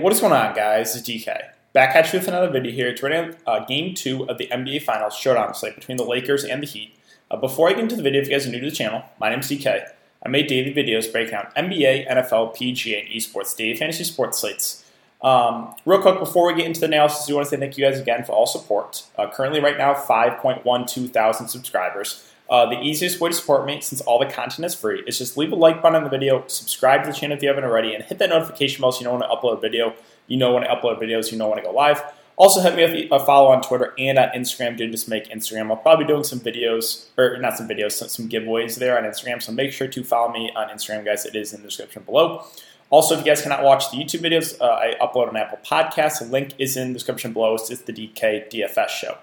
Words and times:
What 0.00 0.14
is 0.14 0.20
going 0.20 0.32
on, 0.32 0.54
guys? 0.54 0.96
It's 0.96 1.06
DK. 1.06 1.50
Back 1.74 1.94
at 1.94 2.10
you 2.10 2.18
with 2.18 2.26
another 2.26 2.48
video 2.48 2.72
here. 2.72 2.88
It's 2.88 3.02
running 3.02 3.36
uh, 3.46 3.66
game 3.66 3.94
two 3.94 4.26
of 4.30 4.38
the 4.38 4.46
NBA 4.46 4.82
Finals 4.82 5.14
showdown 5.14 5.52
slate 5.52 5.74
between 5.74 5.98
the 5.98 6.04
Lakers 6.04 6.42
and 6.42 6.62
the 6.62 6.66
Heat. 6.66 6.94
Uh, 7.30 7.36
before 7.36 7.68
I 7.68 7.72
get 7.72 7.80
into 7.80 7.96
the 7.96 8.02
video, 8.02 8.22
if 8.22 8.26
you 8.26 8.32
guys 8.32 8.46
are 8.46 8.50
new 8.50 8.60
to 8.60 8.70
the 8.70 8.74
channel, 8.74 9.02
my 9.20 9.28
name 9.28 9.40
is 9.40 9.50
DK. 9.50 9.86
I 10.24 10.28
make 10.30 10.48
daily 10.48 10.72
videos 10.72 11.12
breaking 11.12 11.32
down 11.32 11.48
NBA, 11.54 12.08
NFL, 12.08 12.56
PGA, 12.56 13.04
and 13.04 13.10
esports 13.10 13.54
daily 13.54 13.76
fantasy 13.76 14.04
sports 14.04 14.38
slates. 14.38 14.90
Um, 15.20 15.74
real 15.84 16.00
quick, 16.00 16.18
before 16.18 16.46
we 16.46 16.54
get 16.54 16.64
into 16.64 16.80
the 16.80 16.86
analysis, 16.86 17.28
we 17.28 17.34
want 17.34 17.48
to 17.48 17.50
say 17.50 17.58
thank 17.58 17.76
you 17.76 17.84
guys 17.84 18.00
again 18.00 18.24
for 18.24 18.32
all 18.32 18.46
support. 18.46 19.04
Uh, 19.18 19.28
currently, 19.28 19.60
right 19.60 19.76
now, 19.76 19.92
5.12 19.92 21.10
thousand 21.10 21.48
subscribers. 21.48 22.26
Uh, 22.50 22.66
the 22.66 22.80
easiest 22.80 23.20
way 23.20 23.30
to 23.30 23.34
support 23.34 23.64
me, 23.64 23.80
since 23.80 24.00
all 24.00 24.18
the 24.18 24.26
content 24.26 24.66
is 24.66 24.74
free, 24.74 25.04
is 25.06 25.18
just 25.18 25.36
leave 25.36 25.52
a 25.52 25.54
like 25.54 25.80
button 25.80 25.94
on 25.94 26.02
the 26.02 26.10
video, 26.10 26.44
subscribe 26.48 27.04
to 27.04 27.10
the 27.10 27.16
channel 27.16 27.36
if 27.36 27.42
you 27.42 27.48
haven't 27.48 27.62
already, 27.62 27.94
and 27.94 28.02
hit 28.02 28.18
that 28.18 28.28
notification 28.28 28.82
bell 28.82 28.90
so 28.90 28.98
you 29.00 29.04
know 29.04 29.12
when 29.12 29.22
I 29.22 29.28
upload 29.28 29.58
a 29.58 29.60
video. 29.60 29.94
You 30.26 30.36
know 30.36 30.52
when 30.52 30.64
I 30.64 30.74
upload 30.74 31.00
videos, 31.00 31.30
you 31.30 31.38
know 31.38 31.48
when 31.48 31.60
I 31.60 31.62
go 31.62 31.70
live. 31.70 32.02
Also, 32.36 32.60
hit 32.60 32.74
me 32.74 32.82
with 32.82 33.12
a 33.12 33.24
follow 33.24 33.50
on 33.50 33.62
Twitter 33.62 33.94
and 33.98 34.18
on 34.18 34.30
Instagram. 34.30 34.76
Do 34.76 34.90
just 34.90 35.08
make 35.08 35.28
Instagram. 35.28 35.70
I'll 35.70 35.76
probably 35.76 36.06
be 36.06 36.08
doing 36.08 36.24
some 36.24 36.40
videos, 36.40 37.06
or 37.16 37.36
not 37.36 37.56
some 37.56 37.68
videos, 37.68 37.92
some 38.08 38.28
giveaways 38.28 38.76
there 38.76 38.98
on 38.98 39.04
Instagram. 39.04 39.40
So 39.42 39.52
make 39.52 39.72
sure 39.72 39.86
to 39.86 40.02
follow 40.02 40.32
me 40.32 40.50
on 40.56 40.70
Instagram, 40.70 41.04
guys. 41.04 41.26
It 41.26 41.36
is 41.36 41.52
in 41.52 41.60
the 41.60 41.68
description 41.68 42.02
below. 42.02 42.44
Also, 42.88 43.14
if 43.14 43.20
you 43.20 43.26
guys 43.26 43.42
cannot 43.42 43.62
watch 43.62 43.90
the 43.92 43.98
YouTube 43.98 44.22
videos, 44.22 44.60
uh, 44.60 44.64
I 44.64 44.94
upload 45.00 45.28
on 45.28 45.36
Apple 45.36 45.58
Podcasts. 45.64 46.18
The 46.18 46.24
link 46.24 46.54
is 46.58 46.76
in 46.76 46.88
the 46.88 46.94
description 46.94 47.32
below. 47.32 47.54
It's 47.54 47.68
the 47.68 47.92
DK 47.92 48.50
DFS 48.50 48.88
show. 48.88 49.18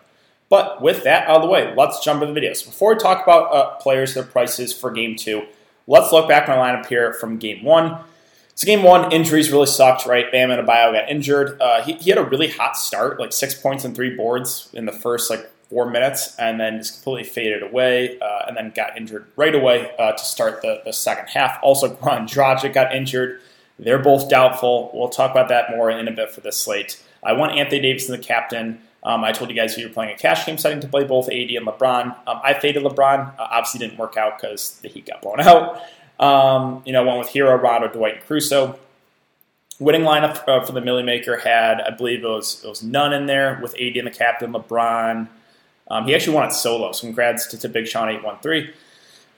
But 0.49 0.81
with 0.81 1.03
that 1.03 1.27
out 1.27 1.37
of 1.37 1.41
the 1.41 1.49
way, 1.49 1.73
let's 1.75 2.03
jump 2.03 2.21
into 2.21 2.33
the 2.33 2.39
videos. 2.39 2.65
Before 2.65 2.93
we 2.93 2.99
talk 2.99 3.23
about 3.23 3.53
uh, 3.53 3.75
players, 3.75 4.13
their 4.13 4.23
prices 4.23 4.73
for 4.73 4.91
game 4.91 5.15
two, 5.15 5.45
let's 5.87 6.11
look 6.11 6.27
back 6.27 6.47
on 6.47 6.57
my 6.57 6.71
lineup 6.71 6.85
here 6.85 7.13
from 7.13 7.37
game 7.37 7.63
one. 7.63 7.99
So 8.55 8.65
game 8.65 8.81
one, 8.81 9.11
injuries 9.11 9.51
really 9.51 9.67
sucked, 9.67 10.05
right? 10.05 10.31
Bam 10.31 10.49
Adebayo 10.49 10.93
got 10.93 11.09
injured. 11.09 11.61
Uh, 11.61 11.83
he, 11.83 11.93
he 11.93 12.09
had 12.09 12.17
a 12.17 12.23
really 12.23 12.49
hot 12.49 12.77
start, 12.77 13.19
like 13.19 13.31
six 13.31 13.53
points 13.53 13.85
and 13.85 13.95
three 13.95 14.15
boards 14.15 14.69
in 14.73 14.85
the 14.85 14.91
first 14.91 15.29
like 15.29 15.47
four 15.69 15.89
minutes, 15.89 16.35
and 16.39 16.59
then 16.59 16.77
just 16.77 16.95
completely 16.95 17.29
faded 17.29 17.61
away, 17.61 18.17
uh, 18.19 18.45
and 18.47 18.55
then 18.55 18.71
got 18.75 18.97
injured 18.97 19.27
right 19.35 19.53
away 19.53 19.91
uh, 19.99 20.13
to 20.13 20.23
start 20.23 20.61
the, 20.61 20.81
the 20.85 20.93
second 20.93 21.27
half. 21.27 21.59
Also, 21.61 21.93
Goran 21.97 22.23
Dragic 22.23 22.73
got 22.73 22.95
injured. 22.95 23.41
They're 23.77 23.99
both 23.99 24.29
doubtful. 24.29 24.89
We'll 24.93 25.09
talk 25.09 25.29
about 25.29 25.49
that 25.49 25.69
more 25.69 25.91
in 25.91 26.07
a 26.07 26.11
bit 26.11 26.31
for 26.31 26.41
this 26.41 26.57
slate. 26.57 27.03
I 27.23 27.33
want 27.33 27.51
Anthony 27.51 27.81
Davis 27.81 28.09
in 28.09 28.19
the 28.19 28.25
captain. 28.25 28.81
Um, 29.03 29.23
I 29.23 29.31
told 29.31 29.49
you 29.49 29.55
guys 29.55 29.77
you 29.77 29.87
were 29.87 29.93
playing 29.93 30.13
a 30.13 30.17
cash 30.17 30.45
game 30.45 30.57
setting 30.57 30.79
to 30.81 30.87
play 30.87 31.03
both 31.03 31.27
AD 31.27 31.49
and 31.49 31.65
LeBron. 31.65 32.15
Um, 32.27 32.41
I 32.43 32.53
faded 32.53 32.83
LeBron. 32.83 33.39
Uh, 33.39 33.47
obviously, 33.51 33.79
didn't 33.79 33.97
work 33.97 34.17
out 34.17 34.39
because 34.39 34.79
the 34.81 34.89
Heat 34.89 35.05
got 35.05 35.21
blown 35.21 35.39
out. 35.39 35.81
Um, 36.19 36.81
you 36.85 36.93
know, 36.93 37.03
one 37.03 37.19
with 37.19 37.29
Herro, 37.29 37.61
Rondo, 37.61 37.87
Dwight, 37.87 38.15
and 38.15 38.23
Caruso. 38.25 38.77
Winning 39.79 40.01
lineup 40.01 40.47
uh, 40.47 40.65
for 40.65 40.71
the 40.71 40.81
Milly 40.81 41.03
Maker 41.03 41.37
had, 41.37 41.79
I 41.81 41.91
believe 41.91 42.23
it 42.23 42.27
was 42.27 42.63
it 42.63 42.67
was 42.67 42.81
Nunn 42.81 43.13
in 43.13 43.27
there 43.27 43.59
with 43.61 43.75
AD 43.75 43.95
and 43.95 44.07
the 44.07 44.11
captain, 44.11 44.51
LeBron. 44.51 45.27
Um, 45.89 46.05
he 46.05 46.15
actually 46.15 46.35
won 46.35 46.47
it 46.47 46.53
solo, 46.53 46.91
so 46.91 47.01
congrats 47.01 47.45
to, 47.47 47.57
to 47.59 47.69
Big 47.69 47.87
Sean 47.87 48.09
eight 48.09 48.23
one 48.23 48.39
three. 48.39 48.73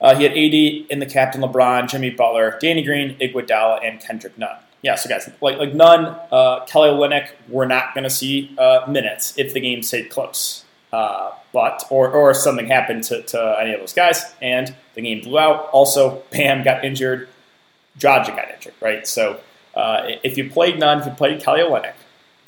Uh, 0.00 0.16
he 0.16 0.22
had 0.22 0.32
AD 0.32 0.90
in 0.90 0.98
the 0.98 1.06
captain, 1.06 1.42
LeBron, 1.42 1.90
Jimmy 1.90 2.08
Butler, 2.08 2.58
Danny 2.58 2.82
Green, 2.82 3.16
Iguodala, 3.18 3.86
and 3.86 4.00
Kendrick 4.00 4.38
Nunn 4.38 4.56
yeah, 4.82 4.94
so 4.94 5.08
guys, 5.08 5.28
like 5.40 5.58
like 5.58 5.74
Nunn, 5.74 6.16
uh, 6.32 6.64
Kelly 6.64 6.88
Olynyk, 6.88 7.30
we're 7.48 7.66
not 7.66 7.94
going 7.94 8.04
to 8.04 8.10
see 8.10 8.54
uh, 8.58 8.86
minutes 8.88 9.34
if 9.36 9.52
the 9.52 9.60
game 9.60 9.82
stayed 9.82 10.10
close. 10.10 10.64
Uh, 10.92 11.32
but 11.52 11.84
or 11.90 12.10
or 12.10 12.32
something 12.34 12.66
happened 12.66 13.04
to, 13.04 13.22
to 13.22 13.58
any 13.60 13.72
of 13.72 13.80
those 13.80 13.92
guys, 13.92 14.24
and 14.40 14.74
the 14.94 15.02
game 15.02 15.20
blew 15.20 15.38
out. 15.38 15.68
Also, 15.72 16.22
Bam 16.30 16.64
got 16.64 16.84
injured, 16.84 17.28
Dragic 17.98 18.36
got 18.36 18.50
injured, 18.50 18.74
right? 18.80 19.06
So 19.06 19.40
uh, 19.74 20.02
if 20.22 20.38
you 20.38 20.50
played 20.50 20.78
Nunn, 20.78 21.00
if 21.00 21.06
you 21.06 21.12
played 21.12 21.42
Kelly 21.42 21.60
Olynyk, 21.60 21.94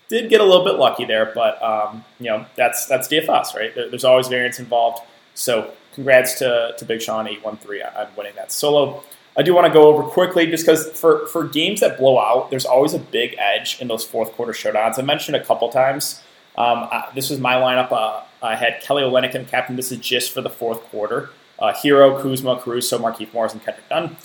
did 0.09 0.31
get 0.31 0.41
a 0.41 0.45
little 0.45 0.65
bit 0.65 0.75
lucky 0.75 1.05
there, 1.05 1.33
but 1.35 1.63
um, 1.63 2.05
you 2.19 2.27
know 2.27 2.47
that's 2.57 2.87
that's 2.87 3.09
DFS, 3.09 3.55
right? 3.55 3.75
There's 3.75 4.05
always 4.05 4.29
variance 4.29 4.59
involved. 4.59 5.03
So 5.35 5.73
congrats 5.95 6.39
to, 6.39 6.75
to 6.77 6.85
Big 6.85 7.03
Sean 7.03 7.29
eight 7.29 7.45
one 7.45 7.57
three 7.57 7.83
on 7.83 8.09
winning 8.17 8.35
that 8.37 8.53
solo. 8.53 9.05
I 9.37 9.43
do 9.43 9.55
want 9.55 9.67
to 9.67 9.73
go 9.73 9.85
over 9.85 10.03
quickly 10.03 10.47
just 10.47 10.67
because 10.67 10.91
for, 10.91 11.27
for 11.29 11.45
games 11.45 11.81
that 11.81 11.99
blow 11.99 12.19
out, 12.19 12.51
there's 12.51 12.67
always 12.67 12.93
a 12.93 12.99
big 12.99 13.35
edge 13.39 13.81
in 13.81 13.89
those 13.89 14.05
fourth 14.05 14.33
quarter 14.33 14.53
showdowns. 14.53 14.99
I 14.99 15.03
mentioned 15.03 15.37
a 15.37 15.45
couple 15.45 15.71
times. 15.71 16.23
Um, 16.57 16.89
I, 16.91 17.09
this 17.15 17.31
was 17.31 17.41
my 17.41 17.55
lineup. 17.55 17.93
Uh, 17.93 18.23
I 18.43 18.57
had 18.57 18.83
Kelly 18.83 19.03
Olynyk 19.03 19.35
and 19.35 19.49
captain. 19.49 19.77
This 19.77 19.91
is 19.91 19.99
just 19.99 20.33
for 20.33 20.43
the 20.43 20.51
fourth 20.51 20.83
quarter. 20.85 21.31
Uh, 21.59 21.73
Herro, 21.73 22.21
Kuzma, 22.21 22.61
Caruso, 22.61 22.99
Markieff 22.99 23.33
Morris, 23.33 23.53
and 23.53 23.65
Kendrick 23.65 23.89
Nunn. 23.89 24.17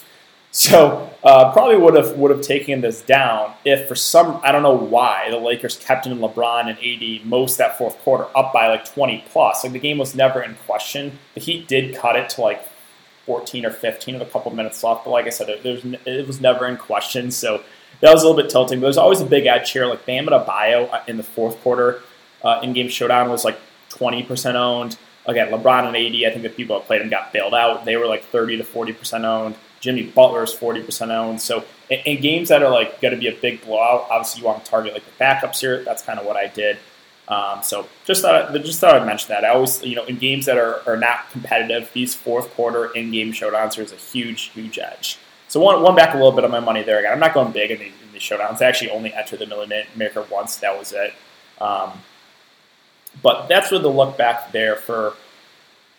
So 0.52 1.14
uh, 1.24 1.52
probably 1.52 1.78
would 1.78 1.96
have 1.96 2.18
would 2.18 2.32
have 2.32 2.42
taken 2.42 2.82
this 2.82 3.02
down 3.02 3.54
if 3.64 3.88
for 3.88 3.96
some 3.96 4.40
I 4.44 4.52
don't 4.52 4.64
know 4.64 4.74
why 4.74 5.30
the 5.30 5.38
Lakers 5.38 5.78
kept 5.78 6.08
in 6.08 6.18
LeBron 6.18 6.68
and 6.68 6.80
AD 6.80 7.28
most 7.28 7.58
that 7.58 7.78
fourth 7.78 7.98
quarter 8.00 8.26
up 8.36 8.54
by 8.54 8.68
like 8.68 8.86
20 8.92 9.26
plus. 9.30 9.64
Like 9.64 9.74
the 9.74 9.80
game 9.80 9.98
was 9.98 10.16
never 10.16 10.42
in 10.42 10.56
question. 10.66 11.20
The 11.36 11.42
Heat 11.42 11.68
did 11.68 11.96
cut 11.96 12.16
it 12.16 12.30
to 12.32 12.42
like 12.42 12.66
14 13.28 13.66
or 13.66 13.72
15 13.72 14.18
with 14.18 14.28
a 14.28 14.32
couple 14.32 14.52
minutes 14.56 14.84
left. 14.84 15.04
But 15.06 15.12
like 15.12 15.28
I 15.28 15.30
said, 15.30 15.50
it, 15.50 15.66
it 16.08 16.26
was 16.26 16.42
never 16.42 16.66
in 16.66 16.78
question. 16.78 17.30
So 17.30 17.62
that 18.02 18.12
was 18.14 18.24
a 18.24 18.28
little 18.28 18.42
bit 18.42 18.50
tilting. 18.50 18.80
But 18.80 18.86
there's 18.86 18.98
always 18.98 19.22
a 19.22 19.26
big 19.26 19.46
edge 19.46 19.72
here. 19.72 19.86
Like 19.86 20.06
Bam 20.06 20.26
Adebayo 20.26 20.92
uh, 20.92 21.04
in 21.08 21.18
the 21.18 21.24
fourth 21.24 21.62
quarter 21.62 22.02
uh, 22.44 22.62
in 22.64 22.74
game 22.74 22.88
showdown 22.88 23.30
was 23.30 23.46
like 23.46 23.60
20% 23.92 24.56
owned. 24.56 24.98
Again, 25.26 25.50
LeBron 25.50 25.88
and 25.88 25.96
AD, 25.96 26.32
I 26.32 26.32
think 26.32 26.44
the 26.44 26.50
people 26.50 26.80
that 26.80 26.88
played 26.88 27.02
him 27.02 27.10
got 27.10 27.34
bailed 27.34 27.54
out. 27.54 27.84
They 27.84 27.98
were 27.98 28.08
like 28.08 28.24
30 28.24 28.58
to 28.58 28.64
40% 28.64 29.26
owned. 29.26 29.56
Jimmy 29.82 30.04
Butler 30.04 30.44
is 30.44 30.54
40% 30.54 31.10
owned. 31.10 31.42
So 31.42 31.66
in, 31.90 32.00
in 32.06 32.22
games 32.22 32.50
that 32.50 32.64
are 32.64 32.72
like 32.72 33.02
going 33.02 33.14
to 33.14 33.20
be 33.20 33.28
a 33.28 33.36
big 33.36 33.62
blowout, 33.62 34.08
obviously 34.10 34.42
you 34.42 34.48
want 34.48 34.64
to 34.64 34.72
target 34.72 34.94
like 34.94 35.04
the 35.04 35.24
backups 35.24 35.60
here. 35.60 35.84
That's 35.84 36.02
kind 36.02 36.18
of 36.18 36.26
what 36.26 36.38
I 36.38 36.48
did. 36.48 36.78
Um, 37.28 37.62
so 37.62 37.88
just 38.06 38.22
thought 38.22 38.54
just 38.56 38.80
thought 38.80 38.96
I'd 38.96 39.06
mention 39.06 39.30
that. 39.30 39.44
I 39.44 39.50
always 39.50 39.84
you 39.84 39.96
know 39.96 40.06
in 40.06 40.18
games 40.18 40.46
that 40.46 40.58
are, 40.58 40.82
are 40.88 40.98
not 40.98 41.30
competitive, 41.32 41.92
these 41.94 42.16
fourth 42.16 42.50
quarter 42.54 42.88
in 42.94 43.12
game 43.12 43.34
showdowns 43.34 43.78
is 43.80 43.92
a 43.92 43.96
huge 43.96 44.44
huge 44.50 44.80
edge. 44.80 45.18
So 45.50 45.60
one 45.60 45.82
one 45.82 45.96
back 45.96 46.14
a 46.14 46.18
little 46.18 46.32
bit 46.32 46.44
of 46.44 46.52
my 46.52 46.60
money 46.60 46.84
there 46.84 47.00
again. 47.00 47.12
I'm 47.12 47.20
not 47.20 47.34
going 47.34 47.52
big 47.52 47.72
in, 47.72 47.80
the, 47.80 47.86
in 47.86 48.14
these 48.14 48.22
showdowns. 48.22 48.62
I 48.62 48.66
actually 48.66 48.92
only 48.92 49.14
entered 49.14 49.40
the 49.40 49.46
Milly 49.46 49.84
Maker 49.96 50.26
once. 50.32 50.58
That 50.58 50.78
was 50.78 50.94
it. 50.94 51.14
Um, 51.60 51.92
but 53.22 53.48
that's 53.48 53.72
where 53.72 53.80
the 53.80 53.90
look 53.90 54.18
back 54.18 54.52
there 54.52 54.76
for 54.76 55.14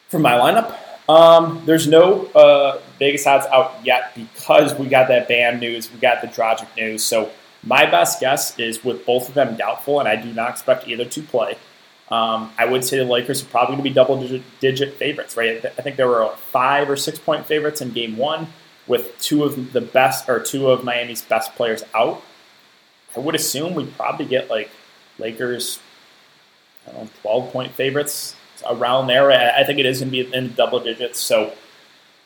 for 0.09 0.19
my 0.19 0.33
lineup. 0.33 0.77
Um, 1.09 1.63
there's 1.65 1.87
no 1.87 2.27
uh, 2.35 2.81
Vegas 2.99 3.27
odds 3.27 3.47
out 3.47 3.75
yet 3.83 4.15
because 4.15 4.75
we 4.79 4.87
got 4.87 5.09
that 5.09 5.27
Bam 5.27 5.59
news, 5.59 5.91
we 5.93 5.99
got 5.99 6.21
the 6.21 6.29
Dragic 6.29 6.69
news. 6.77 7.03
So 7.03 7.31
my 7.63 7.87
best 7.87 8.21
guess 8.21 8.59
is 8.59 8.85
with 8.85 9.05
both 9.05 9.29
of 9.29 9.35
them 9.35 9.57
doubtful, 9.57 10.01
and 10.01 10.09
I 10.09 10.17
do 10.17 10.33
not 10.33 10.51
expect 10.51 10.89
either 10.89 11.05
to 11.05 11.23
play. 11.23 11.57
Um, 12.11 12.53
I 12.57 12.65
would 12.65 12.85
say 12.85 12.97
the 12.97 13.05
Lakers 13.05 13.43
are 13.43 13.47
probably 13.47 13.77
going 13.77 13.85
to 13.85 13.91
be 13.91 13.95
double 13.95 14.21
digit, 14.21 14.43
digit 14.61 14.95
favorites, 14.95 15.37
right? 15.37 15.65
I 15.65 15.83
think 15.83 15.97
there 15.97 16.09
were 16.09 16.29
five 16.51 16.89
or 16.89 16.97
six 16.97 17.19
point 17.19 17.47
favorites 17.47 17.81
in 17.81 17.91
game 17.91 18.17
one 18.17 18.49
with 18.87 19.19
two 19.19 19.45
of 19.45 19.73
the 19.73 19.83
best 19.83 20.29
or 20.29 20.41
two 20.41 20.71
of 20.71 20.85
Miami's 20.85 21.23
best 21.23 21.55
players 21.55 21.85
out. 21.95 22.23
I 23.15 23.21
would 23.21 23.35
assume 23.35 23.75
we 23.75 23.87
probably 23.87 24.25
get 24.25 24.49
like 24.49 24.71
Lakers, 25.19 25.81
I 26.87 26.93
don't 26.93 27.05
know, 27.05 27.11
12 27.23 27.53
point 27.53 27.73
favorites 27.73 28.37
around 28.69 29.09
there. 29.09 29.31
I 29.31 29.63
think 29.65 29.79
it 29.79 29.87
is 29.87 30.01
going 30.01 30.11
to 30.11 30.25
be 30.25 30.35
in 30.35 30.55
double 30.55 30.81
digits. 30.81 31.21
So 31.21 31.53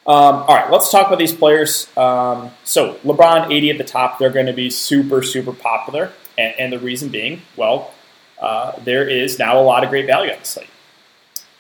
um, 0.05 0.35
all 0.35 0.57
right, 0.57 0.71
let's 0.71 0.91
talk 0.91 1.07
about 1.07 1.19
these 1.19 1.33
players. 1.33 1.89
Um, 1.97 2.51
so 2.65 2.95
LeBron, 3.05 3.45
AD 3.57 3.71
at 3.71 3.79
the 3.79 3.85
top, 3.85 4.19
they're 4.19 4.31
going 4.31 4.47
to 4.47 4.53
be 4.53 4.69
super, 4.69 5.23
super 5.23 5.53
popular, 5.53 6.13
and, 6.37 6.55
and 6.59 6.73
the 6.73 6.81
reason 6.81 7.09
being, 7.09 7.43
well, 7.57 7.95
uh, 8.41 8.73
there 8.81 9.09
is 9.09 9.39
now 9.39 9.61
a 9.61 9.63
lot 9.63 9.85
of 9.85 9.91
great 9.91 10.07
value 10.07 10.33
on 10.33 10.39
the 10.41 10.45
slate, 10.45 10.67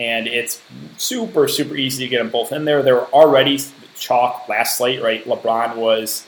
and 0.00 0.26
it's 0.26 0.60
super, 0.96 1.46
super 1.46 1.76
easy 1.76 2.04
to 2.04 2.10
get 2.10 2.18
them 2.18 2.30
both 2.30 2.50
in 2.50 2.64
there. 2.64 2.82
There 2.82 2.96
were 2.96 3.06
already 3.06 3.60
chalk 3.96 4.48
last 4.48 4.76
slate, 4.76 5.00
right? 5.00 5.24
LeBron 5.24 5.76
was 5.76 6.26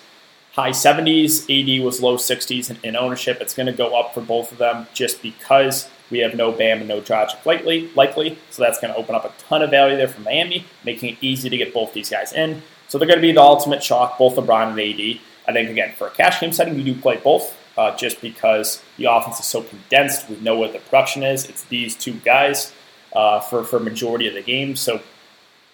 high 0.52 0.70
70s, 0.70 1.42
AD 1.50 1.84
was 1.84 2.00
low 2.00 2.16
60s 2.16 2.70
in, 2.70 2.78
in 2.84 2.96
ownership. 2.96 3.40
It's 3.40 3.54
going 3.54 3.66
to 3.66 3.72
go 3.72 3.98
up 3.98 4.14
for 4.14 4.20
both 4.20 4.52
of 4.52 4.58
them 4.58 4.86
just 4.94 5.20
because 5.20 5.88
we 6.10 6.18
have 6.18 6.34
no 6.34 6.52
Bam 6.52 6.78
and 6.78 6.88
no 6.88 7.00
Dragic 7.00 7.44
likely, 7.46 7.90
likely, 7.94 8.38
so 8.50 8.62
that's 8.62 8.78
going 8.80 8.92
to 8.92 8.98
open 8.98 9.14
up 9.14 9.24
a 9.24 9.32
ton 9.42 9.62
of 9.62 9.70
value 9.70 9.96
there 9.96 10.08
for 10.08 10.20
Miami, 10.20 10.64
making 10.84 11.10
it 11.10 11.18
easy 11.20 11.48
to 11.48 11.56
get 11.56 11.72
both 11.72 11.92
these 11.92 12.10
guys 12.10 12.32
in. 12.32 12.62
So 12.88 12.98
they're 12.98 13.08
going 13.08 13.18
to 13.18 13.22
be 13.22 13.32
the 13.32 13.40
ultimate 13.40 13.80
chalk, 13.80 14.18
both 14.18 14.36
LeBron 14.36 14.70
and 14.70 14.80
AD. 14.80 15.20
I 15.46 15.52
think, 15.52 15.70
again, 15.70 15.94
for 15.96 16.06
a 16.06 16.10
cash 16.10 16.40
game 16.40 16.52
setting, 16.52 16.74
we 16.74 16.84
do 16.84 16.94
play 16.94 17.16
both 17.16 17.56
uh, 17.76 17.96
just 17.96 18.20
because 18.20 18.82
the 18.96 19.06
offense 19.06 19.40
is 19.40 19.46
so 19.46 19.62
condensed. 19.62 20.28
We 20.28 20.36
know 20.36 20.56
what 20.56 20.72
the 20.72 20.78
production 20.78 21.22
is. 21.22 21.48
It's 21.48 21.64
these 21.64 21.96
two 21.96 22.14
guys 22.14 22.72
uh, 23.14 23.40
for, 23.40 23.64
for 23.64 23.80
majority 23.80 24.28
of 24.28 24.34
the 24.34 24.42
game. 24.42 24.76
So 24.76 25.00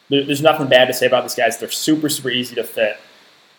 there, 0.08 0.24
there's 0.24 0.42
nothing 0.42 0.68
bad 0.68 0.86
to 0.86 0.94
say 0.94 1.06
about 1.06 1.24
these 1.24 1.34
guys. 1.34 1.58
They're 1.58 1.70
super, 1.70 2.08
super 2.08 2.30
easy 2.30 2.54
to 2.54 2.64
fit. 2.64 2.96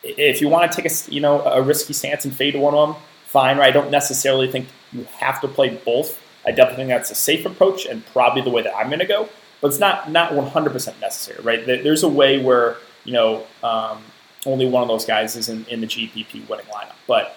If 0.03 0.41
you 0.41 0.49
want 0.49 0.71
to 0.71 0.81
take 0.81 0.91
a, 0.91 1.11
you 1.11 1.21
know, 1.21 1.41
a 1.43 1.61
risky 1.61 1.93
stance 1.93 2.25
and 2.25 2.35
fade 2.35 2.55
one 2.55 2.73
of 2.73 2.89
them, 2.89 3.01
fine. 3.25 3.57
Right? 3.57 3.69
I 3.69 3.71
don't 3.71 3.91
necessarily 3.91 4.51
think 4.51 4.67
you 4.91 5.05
have 5.19 5.39
to 5.41 5.47
play 5.47 5.69
both 5.69 6.19
I 6.45 6.51
definitely 6.51 6.77
think 6.77 6.89
that's 6.89 7.11
a 7.11 7.15
safe 7.15 7.45
approach 7.45 7.85
and 7.85 8.05
probably 8.07 8.41
the 8.41 8.49
way 8.49 8.61
that 8.61 8.75
I'm 8.75 8.87
going 8.87 8.99
to 8.99 9.05
go. 9.05 9.29
But 9.61 9.67
it's 9.67 9.79
not 9.79 10.09
not 10.09 10.31
100% 10.31 10.99
necessary, 10.99 11.41
right? 11.43 11.65
There's 11.65 12.03
a 12.03 12.09
way 12.09 12.41
where 12.41 12.77
you 13.03 13.13
know 13.13 13.45
um, 13.63 14.01
only 14.45 14.65
one 14.65 14.81
of 14.81 14.87
those 14.87 15.05
guys 15.05 15.35
is 15.35 15.49
in, 15.49 15.65
in 15.65 15.81
the 15.81 15.87
GPP 15.87 16.49
winning 16.49 16.65
lineup. 16.65 16.95
But 17.07 17.35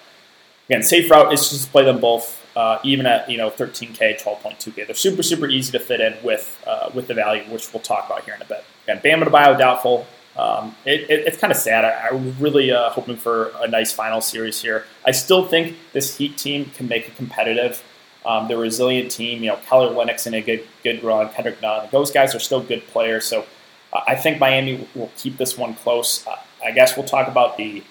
again, 0.69 0.83
safe 0.83 1.11
route 1.11 1.33
is 1.33 1.51
just 1.51 1.67
to 1.67 1.71
play 1.71 1.85
them 1.85 2.01
both, 2.01 2.43
uh, 2.57 2.79
even 2.83 3.05
at 3.05 3.29
you 3.29 3.37
know 3.37 3.51
13k, 3.51 4.23
12.2k. 4.23 4.87
They're 4.87 4.95
super 4.95 5.23
super 5.23 5.47
easy 5.47 5.73
to 5.73 5.79
fit 5.79 6.01
in 6.01 6.15
with 6.23 6.63
uh, 6.67 6.91
with 6.95 7.09
the 7.09 7.15
value, 7.15 7.43
which 7.45 7.73
we'll 7.73 7.83
talk 7.83 8.07
about 8.07 8.25
here 8.25 8.35
in 8.35 8.43
a 8.43 8.47
bit. 8.47 8.65
Again, 8.85 9.01
Bam 9.03 9.21
Adebayo 9.21 9.59
doubtful. 9.59 10.07
Um, 10.37 10.75
it, 10.85 11.03
it, 11.03 11.27
it's 11.27 11.39
kind 11.39 11.53
of 11.53 11.57
sad. 11.57 11.85
I, 11.85 12.09
am 12.09 12.37
really 12.41 12.73
uh, 12.73 12.91
hoping 12.91 13.17
for 13.17 13.53
a 13.61 13.69
nice 13.69 13.93
final 13.93 14.21
series 14.21 14.61
here. 14.61 14.85
I 15.05 15.13
still 15.13 15.47
think 15.47 15.77
this 15.93 16.19
Heat 16.19 16.37
team 16.37 16.73
can 16.75 16.89
make 16.89 17.07
it 17.07 17.17
competitive. 17.17 17.85
Um, 18.27 18.49
they're 18.49 18.57
a 18.57 18.61
resilient 18.61 19.11
team. 19.11 19.43
You 19.43 19.51
know, 19.51 19.57
Kelly 19.67 19.95
Olynyk 19.95 20.27
in 20.27 20.35
a 20.35 20.41
good 20.41 20.67
good 20.83 21.03
run. 21.03 21.29
Kendrick 21.31 21.61
Nunn. 21.61 21.89
Those 21.91 22.11
guys 22.11 22.35
are 22.35 22.41
still 22.41 22.61
good 22.61 22.87
players. 22.89 23.27
So 23.27 23.47
uh, 23.93 24.01
I 24.07 24.15
think 24.15 24.39
Miami 24.39 24.89
will 24.95 25.11
keep 25.17 25.37
this 25.37 25.57
one 25.59 25.75
close. 25.75 26.27
Uh, 26.27 26.37
I 26.65 26.73
guess 26.73 26.97
we'll 26.97 27.07
talk 27.07 27.29
about 27.29 27.57
the 27.57 27.83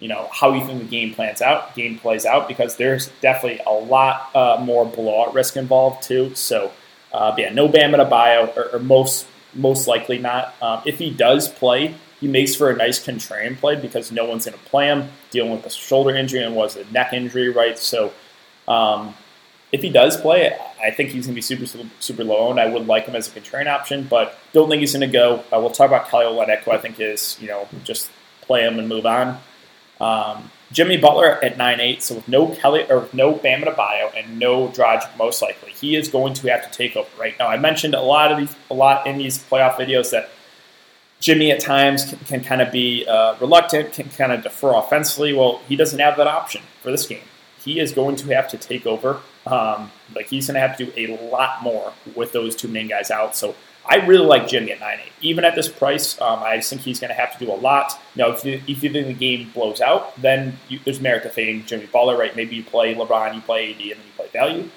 you 0.00 0.08
know 0.08 0.28
how 0.32 0.52
you 0.52 0.64
think 0.64 0.80
the 0.80 0.88
game 0.88 1.14
plans 1.14 1.40
out, 1.40 1.74
game 1.74 1.98
plays 1.98 2.26
out, 2.26 2.48
because 2.48 2.76
there's 2.76 3.08
definitely 3.20 3.60
a 3.66 3.72
lot 3.72 4.34
uh, 4.34 4.58
more 4.60 4.84
blowout 4.84 5.32
risk 5.34 5.56
involved 5.56 6.02
too. 6.02 6.34
So, 6.34 6.72
uh, 7.14 7.34
yeah, 7.38 7.52
no 7.52 7.68
Bam 7.68 7.92
Adebayo, 7.92 8.54
or, 8.56 8.76
or 8.76 8.78
most 8.78 9.26
most 9.54 9.86
likely 9.86 10.18
not. 10.18 10.54
Um, 10.60 10.82
if 10.84 10.98
he 10.98 11.10
does 11.10 11.48
play, 11.48 11.94
he 12.20 12.28
makes 12.28 12.54
for 12.54 12.70
a 12.70 12.76
nice 12.76 13.04
contrarian 13.04 13.56
play 13.56 13.76
because 13.76 14.12
no 14.12 14.26
one's 14.26 14.44
going 14.44 14.58
to 14.58 14.64
play 14.64 14.86
him, 14.86 15.08
dealing 15.30 15.52
with 15.52 15.64
a 15.64 15.70
shoulder 15.70 16.14
injury 16.14 16.42
and 16.42 16.54
was 16.54 16.76
a 16.76 16.84
neck 16.92 17.14
injury, 17.14 17.48
right? 17.48 17.78
So, 17.78 18.12
um, 18.68 19.14
if 19.76 19.82
he 19.82 19.90
does 19.90 20.16
play, 20.16 20.56
I 20.82 20.90
think 20.90 21.10
he's 21.10 21.26
going 21.26 21.34
to 21.34 21.36
be 21.36 21.42
super, 21.42 21.66
super, 22.00 22.24
low 22.24 22.48
owned. 22.48 22.58
I 22.58 22.66
would 22.66 22.86
like 22.86 23.04
him 23.04 23.14
as 23.14 23.28
a 23.28 23.38
contrarian 23.38 23.66
option, 23.66 24.06
but 24.08 24.38
don't 24.52 24.70
think 24.70 24.80
he's 24.80 24.94
going 24.94 25.06
to 25.08 25.12
go. 25.12 25.44
Uh, 25.52 25.60
we'll 25.60 25.70
talk 25.70 25.88
about 25.88 26.08
Kelly 26.08 26.24
Olynyk, 26.24 26.60
who 26.60 26.70
I 26.70 26.78
think 26.78 26.98
is, 26.98 27.36
you 27.40 27.48
know, 27.48 27.68
just 27.84 28.10
play 28.40 28.62
him 28.62 28.78
and 28.78 28.88
move 28.88 29.04
on. 29.04 29.38
Um, 30.00 30.50
Jimmy 30.72 30.96
Butler 30.96 31.44
at 31.44 31.58
9-8, 31.58 32.00
so 32.00 32.14
with 32.16 32.26
no 32.26 32.48
Kelly 32.48 32.90
or 32.90 33.08
no 33.12 33.32
Bam 33.32 33.62
Adebayo 33.62 34.12
and 34.16 34.38
no 34.38 34.68
Dragic, 34.68 35.16
most 35.18 35.42
likely 35.42 35.72
he 35.72 35.94
is 35.94 36.08
going 36.08 36.32
to 36.34 36.48
have 36.48 36.68
to 36.68 36.76
take 36.76 36.96
over 36.96 37.08
right 37.20 37.34
now. 37.38 37.48
I 37.48 37.58
mentioned 37.58 37.94
a 37.94 38.00
lot 38.00 38.32
of 38.32 38.38
these, 38.38 38.56
a 38.70 38.74
lot 38.74 39.06
in 39.06 39.18
these 39.18 39.38
playoff 39.38 39.74
videos 39.74 40.10
that 40.10 40.30
Jimmy 41.20 41.50
at 41.52 41.60
times 41.60 42.04
can, 42.06 42.18
can 42.20 42.44
kind 42.44 42.62
of 42.62 42.72
be 42.72 43.06
uh, 43.06 43.36
reluctant, 43.40 43.92
can 43.92 44.08
kind 44.08 44.32
of 44.32 44.42
defer 44.42 44.74
offensively. 44.74 45.34
Well, 45.34 45.60
he 45.68 45.76
doesn't 45.76 45.98
have 45.98 46.16
that 46.16 46.26
option 46.26 46.62
for 46.82 46.90
this 46.90 47.06
game. 47.06 47.22
He 47.62 47.78
is 47.78 47.92
going 47.92 48.16
to 48.16 48.34
have 48.34 48.48
to 48.48 48.56
take 48.56 48.86
over. 48.86 49.20
Um, 49.46 49.90
like 50.14 50.26
he's 50.26 50.46
going 50.46 50.54
to 50.54 50.60
have 50.60 50.76
to 50.78 50.86
do 50.86 50.92
a 50.96 51.30
lot 51.30 51.62
more 51.62 51.92
with 52.14 52.32
those 52.32 52.56
two 52.56 52.68
main 52.68 52.88
guys 52.88 53.10
out. 53.10 53.36
So 53.36 53.54
I 53.88 53.96
really 54.06 54.26
like 54.26 54.48
Jimmy 54.48 54.72
at 54.72 54.80
9 54.80 54.98
8. 54.98 55.12
Even 55.20 55.44
at 55.44 55.54
this 55.54 55.68
price, 55.68 56.20
um, 56.20 56.40
I 56.40 56.60
think 56.60 56.82
he's 56.82 56.98
going 56.98 57.10
to 57.10 57.14
have 57.14 57.38
to 57.38 57.44
do 57.44 57.52
a 57.52 57.54
lot. 57.54 58.00
Now, 58.16 58.30
if 58.30 58.44
you, 58.44 58.60
if 58.66 58.82
you 58.82 58.90
think 58.90 59.06
the 59.06 59.12
game 59.12 59.50
blows 59.54 59.80
out, 59.80 60.20
then 60.20 60.58
you, 60.68 60.80
there's 60.84 61.00
merit 61.00 61.22
to 61.22 61.30
fading 61.30 61.64
Jimmy 61.64 61.86
Butler, 61.86 62.16
right? 62.16 62.34
Maybe 62.34 62.56
you 62.56 62.64
play 62.64 62.94
LeBron, 62.94 63.34
you 63.34 63.40
play 63.40 63.70
AD, 63.70 63.80
and 63.80 63.90
then 63.90 63.98
you 63.98 64.12
play 64.16 64.28
value. 64.32 64.68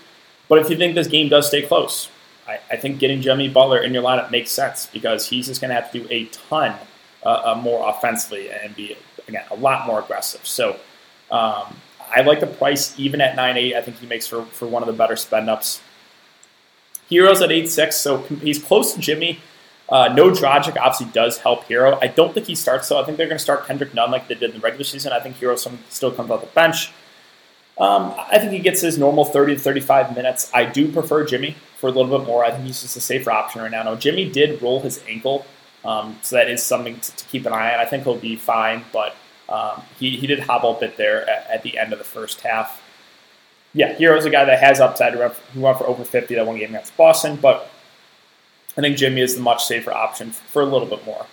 But 0.47 0.59
if 0.59 0.69
you 0.69 0.77
think 0.77 0.95
this 0.95 1.07
game 1.07 1.29
does 1.29 1.47
stay 1.47 1.63
close, 1.63 2.09
I, 2.47 2.59
I 2.71 2.77
think 2.77 2.99
getting 2.99 3.21
Jimmy 3.21 3.49
Butler 3.49 3.79
in 3.79 3.93
your 3.93 4.03
lineup 4.03 4.31
makes 4.31 4.51
sense 4.51 4.87
because 4.87 5.27
he's 5.27 5.47
just 5.47 5.61
going 5.61 5.69
to 5.69 5.75
have 5.75 5.91
to 5.91 5.99
do 5.99 6.07
a 6.09 6.25
ton 6.25 6.75
uh, 7.23 7.53
uh, 7.53 7.55
more 7.61 7.89
offensively 7.89 8.49
and 8.51 8.75
be, 8.75 8.95
again, 9.27 9.45
a 9.49 9.55
lot 9.55 9.87
more 9.87 9.99
aggressive. 9.99 10.45
So 10.45 10.79
um, 11.31 11.75
I 12.15 12.21
like 12.21 12.39
the 12.39 12.47
price 12.47 12.97
even 12.99 13.21
at 13.21 13.35
9 13.35 13.57
8. 13.57 13.75
I 13.75 13.81
think 13.81 13.97
he 13.97 14.07
makes 14.07 14.27
for, 14.27 14.45
for 14.45 14.67
one 14.67 14.83
of 14.83 14.87
the 14.87 14.93
better 14.93 15.15
spend 15.15 15.49
ups. 15.49 15.81
Herro's 17.09 17.41
at 17.41 17.49
8'6, 17.49 17.93
so 17.93 18.17
he's 18.17 18.61
close 18.61 18.93
to 18.93 18.99
Jimmy. 18.99 19.39
Uh, 19.89 20.13
no 20.13 20.29
Dragic 20.29 20.77
obviously 20.77 21.07
does 21.07 21.39
help 21.39 21.63
Herro. 21.65 21.97
I 22.01 22.07
don't 22.07 22.33
think 22.33 22.45
he 22.45 22.53
starts, 22.53 22.87
so 22.87 23.01
I 23.01 23.05
think 23.05 23.17
they're 23.17 23.27
going 23.27 23.39
to 23.39 23.43
start 23.43 23.65
Kendrick 23.65 23.93
Nunn 23.95 24.11
like 24.11 24.27
they 24.27 24.35
did 24.35 24.51
in 24.51 24.57
the 24.57 24.61
regular 24.61 24.83
season. 24.83 25.11
I 25.11 25.19
think 25.19 25.37
Herro 25.37 25.57
still 25.89 26.11
comes 26.11 26.29
off 26.29 26.41
the 26.41 26.47
bench. 26.47 26.91
Um, 27.79 28.13
I 28.17 28.37
think 28.37 28.51
he 28.51 28.59
gets 28.59 28.81
his 28.81 28.97
normal 28.97 29.25
30 29.25 29.55
to 29.55 29.59
35 29.59 30.15
minutes. 30.15 30.51
I 30.53 30.65
do 30.65 30.91
prefer 30.91 31.25
Jimmy 31.25 31.55
for 31.77 31.87
a 31.87 31.91
little 31.91 32.19
bit 32.19 32.27
more. 32.27 32.43
I 32.43 32.51
think 32.51 32.65
he's 32.65 32.81
just 32.81 32.97
a 32.97 33.01
safer 33.01 33.31
option 33.31 33.61
right 33.61 33.71
now. 33.71 33.83
Now, 33.83 33.95
Jimmy 33.95 34.29
did 34.29 34.61
roll 34.61 34.81
his 34.81 35.01
ankle, 35.07 35.45
um, 35.85 36.19
so 36.21 36.35
that 36.35 36.49
is 36.49 36.61
something 36.61 36.99
to, 36.99 37.15
to, 37.15 37.25
keep 37.25 37.45
an 37.45 37.53
eye 37.53 37.73
on. 37.73 37.79
I 37.79 37.85
think 37.85 38.03
he'll 38.03 38.17
be 38.17 38.35
fine, 38.35 38.83
but 38.91 39.15
um, 39.49 39.81
he, 39.99 40.11
he 40.11 40.27
did 40.27 40.39
hobble 40.39 40.77
a 40.77 40.79
bit 40.79 40.95
there 40.97 41.29
at, 41.29 41.49
at 41.49 41.63
the 41.63 41.77
end 41.77 41.91
of 41.91 41.99
the 41.99 42.05
first 42.05 42.41
half 42.41 42.81
yeah, 43.73 43.93
Herro's 43.93 44.25
a 44.25 44.29
guy 44.29 44.45
that 44.45 44.59
has 44.59 44.79
upside. 44.79 45.13
He 45.13 45.59
went 45.59 45.77
for 45.77 45.87
over 45.87 46.03
50 46.03 46.35
that 46.35 46.45
one 46.45 46.57
game 46.57 46.69
against 46.69 46.95
Boston, 46.97 47.35
but 47.35 47.69
I 48.77 48.81
think 48.81 48.97
Jimmy 48.97 49.21
is 49.21 49.35
the 49.35 49.41
much 49.41 49.65
safer 49.65 49.91
option 49.91 50.31
for 50.31 50.61
a 50.61 50.65
little 50.65 50.87
bit 50.87 51.05
more. 51.05 51.25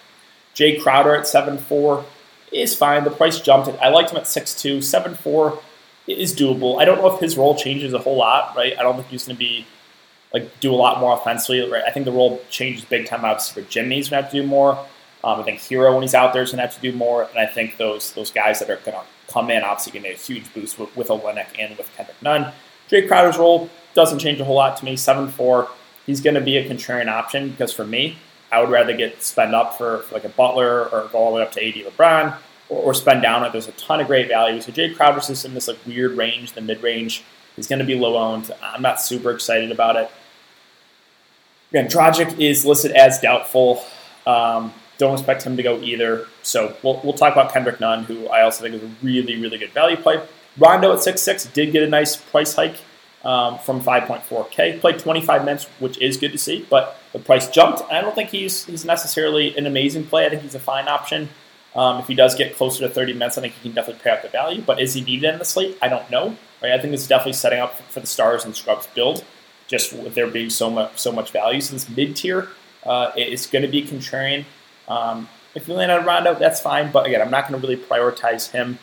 Jae 0.54 0.80
Crowder 0.80 1.14
at 1.14 1.24
7-4 1.24 2.04
is 2.52 2.74
fine. 2.74 3.04
The 3.04 3.10
price 3.10 3.40
jumped. 3.40 3.68
I 3.80 3.88
liked 3.88 4.10
him 4.10 4.18
at 4.18 4.24
6'2. 4.24 4.78
7'4 4.78 5.62
is 6.06 6.34
doable. 6.34 6.80
I 6.80 6.84
don't 6.84 6.98
know 6.98 7.12
if 7.12 7.20
his 7.20 7.36
role 7.36 7.56
changes 7.56 7.92
a 7.92 7.98
whole 7.98 8.16
lot, 8.16 8.54
right? 8.56 8.78
I 8.78 8.82
don't 8.82 8.96
think 8.96 9.08
he's 9.08 9.26
going 9.26 9.36
to 9.36 9.40
be 9.40 9.66
like 10.32 10.60
do 10.60 10.72
a 10.72 10.76
lot 10.76 11.00
more 11.00 11.16
offensively. 11.16 11.68
Right? 11.70 11.82
I 11.86 11.90
think 11.90 12.04
the 12.04 12.12
role 12.12 12.40
changes 12.50 12.84
big 12.84 13.06
time. 13.06 13.24
Obviously, 13.24 13.62
for 13.62 13.70
Jimmy, 13.70 13.96
he's 13.96 14.08
going 14.08 14.20
to 14.20 14.22
have 14.24 14.32
to 14.32 14.42
do 14.42 14.46
more. 14.46 14.84
Um, 15.26 15.40
I 15.40 15.42
think 15.42 15.58
Herro 15.58 15.92
when 15.92 16.02
he's 16.02 16.14
out 16.14 16.32
there 16.32 16.42
is 16.44 16.52
going 16.52 16.58
to 16.58 16.62
have 16.62 16.76
to 16.76 16.80
do 16.80 16.96
more, 16.96 17.24
and 17.24 17.36
I 17.36 17.46
think 17.46 17.78
those 17.78 18.12
those 18.12 18.30
guys 18.30 18.60
that 18.60 18.70
are 18.70 18.76
going 18.76 18.96
to 18.96 19.02
come 19.32 19.50
in 19.50 19.64
obviously 19.64 19.90
going 19.90 20.04
to 20.04 20.10
get 20.10 20.20
a 20.20 20.22
huge 20.22 20.54
boost 20.54 20.78
with, 20.78 20.96
with 20.96 21.08
Olynyk 21.08 21.48
and 21.58 21.76
with 21.76 21.92
Kendrick 21.96 22.22
Nunn. 22.22 22.52
Jae 22.88 23.08
Crowder's 23.08 23.36
role 23.36 23.68
doesn't 23.94 24.20
change 24.20 24.40
a 24.40 24.44
whole 24.44 24.54
lot 24.54 24.76
to 24.76 24.84
me. 24.84 24.94
Seven 24.94 25.26
four, 25.26 25.68
he's 26.06 26.20
going 26.20 26.36
to 26.36 26.40
be 26.40 26.56
a 26.58 26.68
contrarian 26.68 27.08
option 27.08 27.50
because 27.50 27.72
for 27.72 27.84
me, 27.84 28.18
I 28.52 28.60
would 28.60 28.70
rather 28.70 28.96
get 28.96 29.20
spend 29.20 29.52
up 29.52 29.76
for, 29.76 30.04
like 30.12 30.22
a 30.22 30.28
Butler 30.28 30.88
or 30.90 31.08
go 31.10 31.18
all 31.18 31.30
the 31.32 31.36
way 31.38 31.42
up 31.42 31.50
to 31.52 31.68
AD 31.68 31.74
LeBron 31.74 32.38
or, 32.68 32.82
or 32.82 32.94
spend 32.94 33.22
down 33.22 33.44
it. 33.44 33.50
There's 33.50 33.66
a 33.66 33.72
ton 33.72 33.98
of 33.98 34.06
great 34.06 34.28
value. 34.28 34.60
So 34.60 34.70
Jae 34.70 34.94
Crowder's 34.94 35.26
just 35.26 35.44
in 35.44 35.54
this 35.54 35.66
like 35.66 35.78
weird 35.84 36.12
range, 36.12 36.52
the 36.52 36.60
mid 36.60 36.84
range. 36.84 37.24
He's 37.56 37.66
going 37.66 37.80
to 37.80 37.84
be 37.84 37.96
low 37.96 38.16
owned. 38.16 38.52
I'm 38.62 38.82
not 38.82 39.00
super 39.00 39.32
excited 39.32 39.72
about 39.72 39.96
it. 39.96 40.08
Again, 41.72 41.88
Dragic 41.88 42.38
is 42.38 42.64
listed 42.64 42.92
as 42.92 43.18
doubtful. 43.18 43.82
Um, 44.24 44.72
don't 44.98 45.14
expect 45.14 45.42
him 45.42 45.56
to 45.56 45.62
go 45.62 45.80
either. 45.80 46.26
So 46.42 46.76
we'll, 46.82 47.00
we'll 47.04 47.12
talk 47.12 47.32
about 47.32 47.52
Kendrick 47.52 47.80
Nunn, 47.80 48.04
who 48.04 48.28
I 48.28 48.42
also 48.42 48.62
think 48.62 48.76
is 48.76 48.82
a 48.82 48.92
really, 49.02 49.40
really 49.40 49.58
good 49.58 49.72
value 49.72 49.96
play. 49.96 50.22
Rondo 50.58 50.92
at 50.92 51.00
6'6 51.00 51.52
did 51.52 51.72
get 51.72 51.82
a 51.82 51.88
nice 51.88 52.16
price 52.16 52.54
hike 52.54 52.76
um, 53.24 53.58
from 53.58 53.80
5.4K. 53.80 54.80
Played 54.80 54.98
25 54.98 55.44
minutes, 55.44 55.64
which 55.80 56.00
is 56.00 56.16
good 56.16 56.32
to 56.32 56.38
see, 56.38 56.66
but 56.70 56.98
the 57.12 57.18
price 57.18 57.48
jumped. 57.50 57.82
I 57.90 58.00
don't 58.00 58.14
think 58.14 58.30
he's 58.30 58.64
he's 58.64 58.84
necessarily 58.84 59.56
an 59.56 59.66
amazing 59.66 60.06
play. 60.06 60.26
I 60.26 60.30
think 60.30 60.42
he's 60.42 60.54
a 60.54 60.60
fine 60.60 60.88
option. 60.88 61.28
Um, 61.74 61.98
if 61.98 62.06
he 62.06 62.14
does 62.14 62.34
get 62.34 62.56
closer 62.56 62.86
to 62.86 62.88
30 62.88 63.12
minutes, 63.12 63.36
I 63.36 63.42
think 63.42 63.52
he 63.54 63.68
can 63.68 63.74
definitely 63.74 64.02
pay 64.02 64.10
off 64.10 64.22
the 64.22 64.28
value. 64.28 64.62
But 64.62 64.80
is 64.80 64.94
he 64.94 65.02
needed 65.02 65.30
in 65.30 65.38
the 65.38 65.44
slate? 65.44 65.76
I 65.82 65.88
don't 65.88 66.08
know. 66.10 66.36
Right? 66.62 66.72
I 66.72 66.78
think 66.78 66.94
it's 66.94 67.06
definitely 67.06 67.34
setting 67.34 67.58
up 67.58 67.78
for 67.90 68.00
the 68.00 68.06
stars 68.06 68.46
and 68.46 68.56
scrubs 68.56 68.86
build, 68.88 69.24
just 69.66 69.92
with 69.92 70.14
there 70.14 70.26
being 70.26 70.48
so 70.48 70.70
much 70.70 70.98
so 70.98 71.12
much 71.12 71.32
value. 71.32 71.60
So 71.60 71.74
this 71.74 71.88
mid 71.88 72.16
tier 72.16 72.48
uh, 72.84 73.10
is 73.16 73.46
going 73.46 73.62
to 73.62 73.68
be 73.68 73.82
contrarian. 73.82 74.44
Um, 74.88 75.28
if 75.54 75.66
you 75.68 75.74
land 75.74 75.90
on 75.90 76.04
Rondo, 76.04 76.34
that's 76.34 76.60
fine. 76.60 76.92
But 76.92 77.06
again, 77.06 77.20
I'm 77.22 77.30
not 77.30 77.48
going 77.48 77.60
to 77.60 77.66
really 77.66 77.82
prioritize 77.82 78.50
him. 78.50 78.78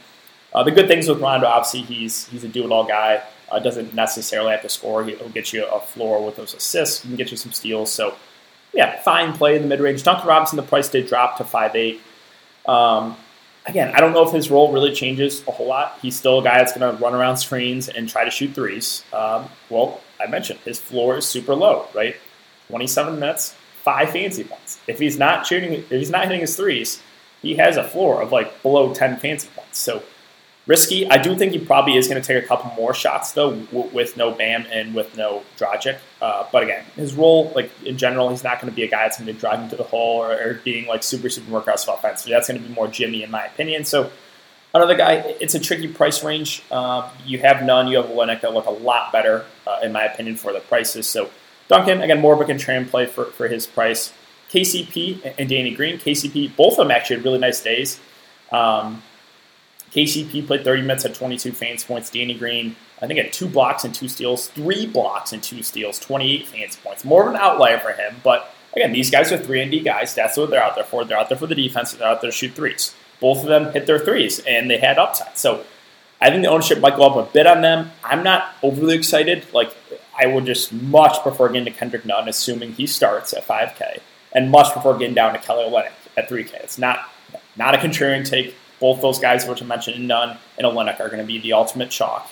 Uh, 0.54 0.64
the 0.64 0.72
good 0.72 0.88
things 0.88 1.08
with 1.08 1.20
Rondo, 1.20 1.48
obviously, 1.48 1.82
he's 1.82 2.28
he's 2.28 2.44
a 2.44 2.48
do-it-all 2.48 2.86
guy. 2.86 3.24
Uh, 3.52 3.60
doesn't 3.60 3.94
necessarily 3.94 4.52
have 4.52 4.62
to 4.62 4.70
score. 4.70 5.04
He'll 5.04 5.30
get 5.30 5.54
you 5.54 5.66
a 5.66 5.80
floor 5.80 6.26
with 6.26 6.36
those 6.36 6.54
assists. 6.54 7.02
He 7.02 7.10
can 7.10 7.18
get 7.18 7.30
you 7.30 7.38
some 7.38 7.52
steals. 7.52 7.92
So, 7.92 8.16
yeah, 8.74 9.00
fine 9.02 9.34
play 9.34 9.56
in 9.56 9.62
the 9.62 9.68
mid-range. 9.68 10.04
Duncan 10.04 10.28
Robinson, 10.28 10.56
the 10.58 10.64
price 10.64 10.90
did 10.90 11.08
drop 11.08 11.38
to 11.38 11.44
five 11.44 11.76
eight. 11.76 12.02
Um, 12.66 13.16
again, 13.66 13.92
I 13.94 14.00
don't 14.00 14.14
know 14.14 14.26
if 14.26 14.34
his 14.34 14.50
role 14.50 14.72
really 14.72 14.94
changes 14.94 15.46
a 15.48 15.52
whole 15.52 15.68
lot. 15.68 15.98
He's 16.02 16.16
still 16.16 16.40
a 16.40 16.44
guy 16.44 16.58
that's 16.58 16.76
going 16.78 16.96
to 16.96 17.02
run 17.02 17.14
around 17.14 17.38
screens 17.38 17.90
and 17.90 18.10
try 18.10 18.26
to 18.26 18.32
shoot 18.32 18.54
threes. 18.54 19.04
Um, 19.14 19.50
well, 19.70 20.02
I 20.20 20.28
mentioned 20.28 20.60
his 20.62 20.80
floor 20.80 21.18
is 21.18 21.26
super 21.26 21.56
low, 21.56 21.88
right? 21.94 22.16
27 22.70 23.20
minutes, 23.20 23.56
five 23.84 24.12
fancy 24.12 24.44
points. 24.44 24.80
If 24.88 25.00
he's 25.00 25.18
not 25.18 25.46
shooting, 25.46 25.74
if 25.74 25.90
he's 25.90 26.10
not 26.10 26.26
hitting 26.26 26.42
his 26.42 26.56
threes, 26.56 27.02
he 27.42 27.56
has 27.56 27.78
a 27.78 27.84
floor 27.84 28.22
of 28.22 28.32
like 28.32 28.62
below 28.62 28.94
10 28.94 29.18
fancy 29.18 29.50
points. 29.56 29.80
So 29.80 30.02
risky. 30.66 31.10
I 31.10 31.18
do 31.18 31.36
think 31.36 31.52
he 31.52 31.60
probably 31.60 31.98
is 31.98 32.08
going 32.08 32.22
to 32.22 32.26
take 32.26 32.44
a 32.44 32.48
couple 32.48 32.72
more 32.76 32.94
shots 32.94 33.34
though, 33.34 33.56
w- 33.56 33.90
with 33.94 34.16
no 34.18 34.32
Bam 34.32 34.66
and 34.72 34.96
with 34.96 35.16
no 35.18 35.44
Dragic. 35.58 35.98
Uh, 36.22 36.48
but 36.52 36.64
again, 36.64 36.86
his 36.96 37.14
role, 37.14 37.52
like 37.56 37.70
in 37.84 37.98
general, 37.98 38.30
he's 38.30 38.44
not 38.44 38.62
going 38.62 38.72
to 38.72 38.76
be 38.76 38.84
a 38.84 38.88
guy 38.88 39.04
that's 39.04 39.20
going 39.20 39.34
to 39.34 39.40
drive 39.40 39.60
into 39.60 39.76
the 39.76 39.84
hole 39.84 40.24
or, 40.24 40.32
or, 40.32 40.54
being 40.64 40.88
like 40.88 41.04
super 41.04 41.30
super 41.30 41.58
aggressive 41.58 41.94
offensively. 41.94 42.32
That's 42.34 42.48
going 42.48 42.62
to 42.62 42.68
be 42.68 42.74
more 42.74 42.88
Jimmy 42.88 43.24
in 43.24 43.32
my 43.32 43.46
opinion. 43.46 43.86
So. 43.86 44.12
Another 44.76 44.96
guy, 44.96 45.36
it's 45.40 45.54
a 45.54 45.60
tricky 45.60 45.88
price 45.88 46.24
range. 46.24 46.64
Uh, 46.72 47.08
you 47.28 47.38
have 47.38 47.62
Nunn. 47.62 47.88
you 47.88 47.98
have 47.98 48.08
Olynyk 48.08 48.42
that 48.42 48.56
look 48.56 48.66
a 48.66 48.72
lot 48.72 49.12
better, 49.12 49.46
uh, 49.68 49.82
in 49.84 49.92
my 49.92 50.04
opinion, 50.06 50.36
for 50.36 50.52
the 50.52 50.62
prices. 50.62 51.06
So 51.06 51.30
Duncan, 51.68 52.02
again, 52.02 52.20
more 52.20 52.34
of 52.34 52.42
a 52.42 52.46
contrarian 52.46 52.90
play 52.90 53.06
for, 53.06 53.26
for 53.26 53.48
his 53.48 53.66
price. 53.66 54.14
KCP 54.52 55.36
and 55.38 55.50
Danny 55.50 55.74
Green. 55.74 55.98
KCP, 55.98 56.56
both 56.56 56.74
of 56.74 56.78
them 56.78 56.92
actually 56.92 57.18
had 57.18 57.26
really 57.26 57.40
nice 57.40 57.62
days. 57.62 58.00
Um, 58.52 59.02
KCP 59.92 60.46
played 60.46 60.64
30 60.64 60.82
minutes 60.82 61.06
at 61.06 61.16
22 61.16 61.52
fantasy 61.52 61.88
points. 61.88 62.10
Danny 62.10 62.34
Green, 62.34 62.76
I 63.02 63.08
think, 63.08 63.20
had 63.20 63.34
two 63.34 63.48
blocks 63.48 63.84
and 63.84 63.94
two 63.94 64.08
steals, 64.08 64.48
three 64.50 64.86
blocks 64.86 65.34
and 65.34 65.42
two 65.42 65.64
steals, 65.64 66.00
28 66.00 66.48
fantasy 66.48 66.80
points. 66.84 67.06
More 67.06 67.24
of 67.24 67.30
an 67.30 67.36
outlier 67.36 67.80
for 67.80 67.94
him, 67.94 68.16
but 68.24 68.54
again, 68.76 68.92
these 68.92 69.10
guys 69.10 69.32
are 69.32 69.38
3 69.38 69.62
and 69.62 69.72
D 69.72 69.80
guys. 69.80 70.14
That's 70.14 70.38
what 70.38 70.50
they're 70.50 70.64
out 70.64 70.76
there 70.76 70.84
for. 70.84 71.06
They're 71.06 71.18
out 71.18 71.30
there 71.30 71.38
for 71.38 71.48
the 71.48 71.56
defense. 71.56 71.94
They're 71.94 72.08
out 72.08 72.22
there 72.22 72.32
to 72.32 72.36
shoot 72.36 72.54
threes. 72.54 72.94
Both 73.20 73.40
of 73.40 73.46
them 73.46 73.72
hit 73.72 73.86
their 73.86 74.00
threes, 74.00 74.40
and 74.40 74.70
they 74.70 74.78
had 74.78 74.98
upside. 74.98 75.38
So 75.38 75.64
I 76.20 76.30
think 76.30 76.44
the 76.44 76.50
ownership 76.50 76.80
might 76.80 76.96
go 76.96 77.04
up 77.04 77.16
a 77.16 77.32
bit 77.32 77.48
on 77.48 77.62
them. 77.62 77.92
I'm 78.04 78.24
not 78.24 78.56
overly 78.64 78.96
excited. 78.96 79.46
Like, 79.54 79.76
I 80.24 80.28
would 80.28 80.46
just 80.46 80.72
much 80.72 81.22
prefer 81.22 81.50
getting 81.50 81.66
to 81.66 81.72
Kendrick 81.72 82.06
Nunn, 82.06 82.30
assuming 82.30 82.74
he 82.74 82.88
starts 82.88 83.34
at 83.34 83.46
5K, 83.46 84.00
and 84.32 84.50
much 84.50 84.72
prefer 84.72 84.98
getting 84.98 85.14
down 85.14 85.34
to 85.34 85.40
Kelly 85.40 85.66
Olynyk 85.66 85.92
at 86.16 86.30
3K. 86.30 86.54
It's 86.64 86.78
not 86.78 87.10
not 87.58 87.76
a 87.76 87.78
contrarian 87.78 88.28
take. 88.28 88.56
Both 88.80 89.02
those 89.02 89.20
guys, 89.20 89.48
which 89.48 89.62
I 89.62 89.66
mentioned, 89.66 90.08
Nunn 90.08 90.38
and 90.58 90.68
Olynyk, 90.68 91.00
are 91.00 91.08
going 91.08 91.20
to 91.20 91.26
be 91.26 91.40
the 91.40 91.54
ultimate 91.54 91.90
chalk. 91.90 92.30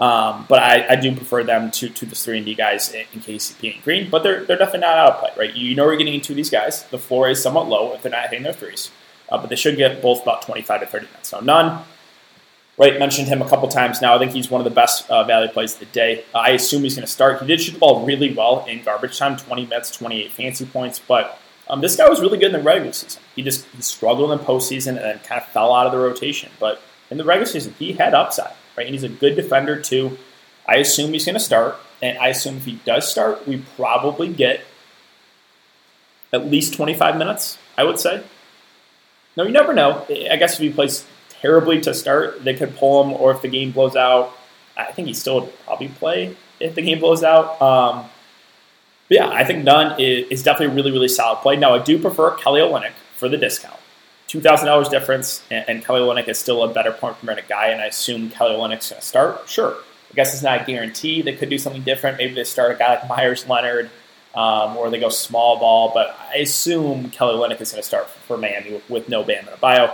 Um, 0.00 0.46
but 0.48 0.60
I, 0.60 0.86
I, 0.90 0.96
do 0.96 1.14
prefer 1.14 1.44
them 1.44 1.70
to, 1.72 1.88
to 1.88 2.06
the 2.06 2.16
3 2.16 2.38
and 2.38 2.46
D 2.46 2.56
guys 2.56 2.92
in, 2.92 3.04
in 3.12 3.20
KCP 3.20 3.74
and 3.74 3.84
Green. 3.84 4.10
But 4.10 4.24
they're, 4.24 4.44
they're 4.44 4.58
definitely 4.58 4.80
not 4.80 4.98
out 4.98 5.12
of 5.12 5.20
play, 5.20 5.30
right? 5.36 5.54
You 5.54 5.76
know 5.76 5.84
you're 5.84 5.96
getting 5.96 6.14
into 6.14 6.34
these 6.34 6.50
guys. 6.50 6.82
The 6.84 6.98
floor 6.98 7.28
is 7.28 7.40
somewhat 7.40 7.68
low 7.68 7.94
if 7.94 8.02
they're 8.02 8.10
not 8.10 8.24
hitting 8.24 8.42
their 8.42 8.52
threes. 8.52 8.90
Uh, 9.28 9.38
but 9.38 9.48
they 9.48 9.54
should 9.54 9.76
get 9.76 10.02
both 10.02 10.22
about 10.22 10.42
25 10.42 10.80
to 10.80 10.86
30 10.86 11.06
minutes. 11.06 11.28
So 11.28 11.38
Nunn, 11.38 11.84
right, 12.78 12.98
mentioned 12.98 13.28
him 13.28 13.42
a 13.42 13.48
couple 13.48 13.68
times 13.68 14.00
now. 14.00 14.14
I 14.14 14.18
think 14.18 14.32
he's 14.32 14.50
one 14.50 14.60
of 14.60 14.64
the 14.64 14.74
best 14.74 15.08
uh, 15.10 15.24
value 15.24 15.50
plays 15.50 15.74
of 15.74 15.80
the 15.80 15.86
day. 15.86 16.24
Uh, 16.34 16.38
I 16.38 16.50
assume 16.50 16.82
he's 16.82 16.94
going 16.94 17.06
to 17.06 17.12
start. 17.12 17.40
He 17.40 17.46
did 17.46 17.60
shoot 17.60 17.72
the 17.72 17.78
ball 17.78 18.04
really 18.04 18.34
well 18.34 18.64
in 18.66 18.82
garbage 18.82 19.18
time 19.18 19.36
20 19.36 19.66
minutes, 19.66 19.90
28 19.90 20.32
fancy 20.32 20.66
points. 20.66 20.98
But 20.98 21.38
um, 21.68 21.80
this 21.80 21.96
guy 21.96 22.08
was 22.08 22.20
really 22.20 22.38
good 22.38 22.46
in 22.46 22.52
the 22.52 22.62
regular 22.62 22.92
season. 22.92 23.22
He 23.36 23.42
just 23.42 23.66
he 23.66 23.82
struggled 23.82 24.32
in 24.32 24.38
the 24.38 24.44
postseason 24.44 24.88
and 24.88 24.98
then 24.98 25.18
kind 25.20 25.40
of 25.40 25.48
fell 25.48 25.74
out 25.74 25.86
of 25.86 25.92
the 25.92 25.98
rotation. 25.98 26.50
But 26.58 26.80
in 27.10 27.18
the 27.18 27.24
regular 27.24 27.46
season, 27.46 27.74
he 27.78 27.92
had 27.92 28.14
upside 28.14 28.54
right? 28.76 28.86
And 28.86 28.94
he's 28.94 29.04
a 29.04 29.08
good 29.08 29.36
defender 29.36 29.80
too. 29.80 30.18
I 30.66 30.76
assume 30.76 31.12
he's 31.12 31.24
going 31.24 31.34
to 31.34 31.40
start, 31.40 31.76
and 32.00 32.16
I 32.18 32.28
assume 32.28 32.56
if 32.56 32.64
he 32.64 32.76
does 32.84 33.10
start, 33.10 33.46
we 33.46 33.64
probably 33.76 34.32
get 34.32 34.62
at 36.32 36.46
least 36.46 36.74
25 36.74 37.16
minutes. 37.16 37.58
I 37.76 37.84
would 37.84 37.98
say. 37.98 38.22
No, 39.36 39.44
you 39.44 39.50
never 39.50 39.72
know. 39.72 40.04
I 40.10 40.36
guess 40.36 40.54
if 40.54 40.60
he 40.60 40.70
plays 40.70 41.06
terribly 41.42 41.80
to 41.82 41.92
start, 41.92 42.42
they 42.42 42.54
could 42.54 42.76
pull 42.76 43.04
him, 43.04 43.12
or 43.12 43.32
if 43.32 43.42
the 43.42 43.48
game 43.48 43.72
blows 43.72 43.96
out, 43.96 44.32
I 44.76 44.92
think 44.92 45.08
he 45.08 45.14
still 45.14 45.40
would 45.40 45.64
probably 45.64 45.88
play 45.88 46.36
if 46.60 46.74
the 46.74 46.82
game 46.82 47.00
blows 47.00 47.22
out. 47.22 47.60
Um, 47.60 48.06
but 49.08 49.16
yeah, 49.16 49.28
I 49.28 49.44
think 49.44 49.64
Nunn 49.64 50.00
is, 50.00 50.28
is, 50.28 50.42
definitely 50.42 50.72
a 50.72 50.76
really, 50.76 50.92
really 50.92 51.08
solid 51.08 51.42
play. 51.42 51.56
Now, 51.56 51.74
I 51.74 51.78
do 51.80 51.98
prefer 51.98 52.30
Kelly 52.36 52.60
Olynyk 52.60 52.92
for 53.16 53.28
the 53.28 53.36
discount. 53.36 53.78
$2,000 54.28 54.90
difference, 54.90 55.42
and, 55.50 55.68
and, 55.68 55.84
Kelly 55.84 56.00
Olynyk 56.00 56.28
is 56.28 56.38
still 56.38 56.62
a 56.62 56.72
better 56.72 56.92
point 56.92 57.20
per 57.20 57.26
minute 57.26 57.44
guy, 57.48 57.66
and 57.68 57.82
I 57.82 57.86
assume 57.86 58.30
Kelly 58.30 58.54
Olynyk's 58.54 58.88
going 58.88 59.00
to 59.00 59.06
start. 59.06 59.46
Sure. 59.46 59.74
I 60.10 60.14
guess 60.14 60.32
it's 60.32 60.42
not 60.42 60.62
a 60.62 60.64
guarantee. 60.64 61.20
They 61.20 61.34
could 61.34 61.50
do 61.50 61.58
something 61.58 61.82
different. 61.82 62.16
Maybe 62.16 62.34
they 62.34 62.44
start 62.44 62.72
a 62.72 62.78
guy 62.78 62.94
like 62.94 63.08
Meyers 63.08 63.46
Leonard, 63.46 63.90
um, 64.34 64.76
or 64.78 64.88
they 64.88 64.98
go 64.98 65.10
small 65.10 65.58
ball, 65.58 65.90
but 65.92 66.16
I 66.30 66.36
assume 66.36 67.10
Kelly 67.10 67.34
Olynyk 67.34 67.60
is 67.60 67.72
going 67.72 67.82
to 67.82 67.86
start 67.86 68.08
for 68.08 68.38
Miami 68.38 68.72
with, 68.72 68.88
with 68.88 69.08
no 69.10 69.22
Bam 69.22 69.44
Adebayo. 69.44 69.92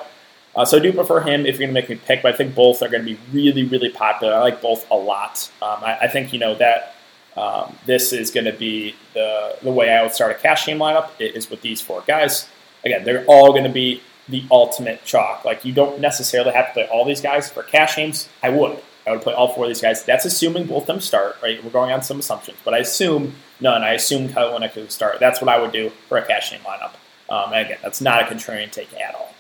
Uh, 0.57 0.64
so 0.64 0.78
I 0.78 0.81
do 0.81 0.93
prefer 0.93 1.21
him 1.21 1.47
if 1.47 1.59
you're 1.59 1.69
going 1.69 1.75
to 1.75 1.81
make 1.81 1.88
me 1.88 1.97
pick, 1.97 2.23
but 2.23 2.35
I 2.35 2.37
think 2.37 2.55
both 2.55 2.83
are 2.83 2.88
going 2.88 3.05
to 3.05 3.14
be 3.14 3.19
really, 3.33 3.64
really 3.64 3.90
popular. 3.90 4.35
I 4.35 4.40
like 4.40 4.61
both 4.61 4.90
a 4.90 4.95
lot. 4.97 5.50
Um, 5.62 5.78
I, 5.83 5.99
I, 6.02 6.09
think, 6.09 6.33
you 6.33 6.38
know, 6.38 6.55
that 6.57 6.97
um, 7.37 7.76
this 7.87 8.12
is 8.12 8.31
going 8.31 8.47
to 8.47 8.52
be 8.52 8.97
the, 9.14 9.57
the 9.62 9.71
way 9.71 9.90
I 9.90 10.02
would 10.02 10.12
start 10.12 10.33
a 10.33 10.35
cash 10.35 10.67
game 10.67 10.78
lineup 10.78 11.11
is 11.21 11.49
with 11.49 11.62
these 11.62 11.81
four 11.81 12.02
guys. 12.07 12.49
Again, 12.85 13.05
they're 13.05 13.25
all 13.26 13.52
going 13.52 13.64
to 13.64 13.71
be 13.71 14.02
the 14.28 14.45
ultimate 14.50 15.05
chalk. 15.05 15.45
Like 15.45 15.64
you 15.64 15.73
don't 15.73 16.00
necessarily 16.00 16.52
have 16.52 16.69
to 16.69 16.73
play 16.73 16.88
all 16.88 17.05
these 17.05 17.21
guys 17.21 17.50
for 17.50 17.62
cash 17.62 17.97
games. 17.97 18.28
I 18.43 18.50
would. 18.50 18.78
I 19.07 19.12
would 19.12 19.23
play 19.23 19.33
all 19.33 19.55
four 19.55 19.64
of 19.64 19.71
these 19.71 19.81
guys. 19.81 20.05
That's 20.05 20.26
assuming 20.26 20.67
both 20.67 20.83
of 20.83 20.87
them 20.87 21.00
start, 21.00 21.37
right? 21.43 21.62
We're 21.64 21.71
going 21.71 21.93
on 21.93 22.02
some 22.02 22.19
assumptions, 22.19 22.59
but 22.62 22.75
I 22.75 22.78
assume 22.78 23.35
Nunn. 23.59 23.83
I 23.83 23.95
assume 23.95 24.28
Kyle 24.28 24.52
Olynyk 24.52 24.76
is 24.76 24.93
start. 24.93 25.19
That's 25.19 25.40
what 25.40 25.49
I 25.49 25.59
would 25.59 25.73
do 25.73 25.90
for 26.09 26.19
a 26.19 26.26
cash 26.26 26.50
game 26.50 26.61
lineup. 26.61 26.93
Um, 27.31 27.52
and 27.52 27.67
again, 27.67 27.78
that's 27.83 28.00
not 28.00 28.23
a 28.23 28.26
contrarian 28.26 28.71
take 28.71 28.93
at 28.95 29.14
all. 29.14 29.35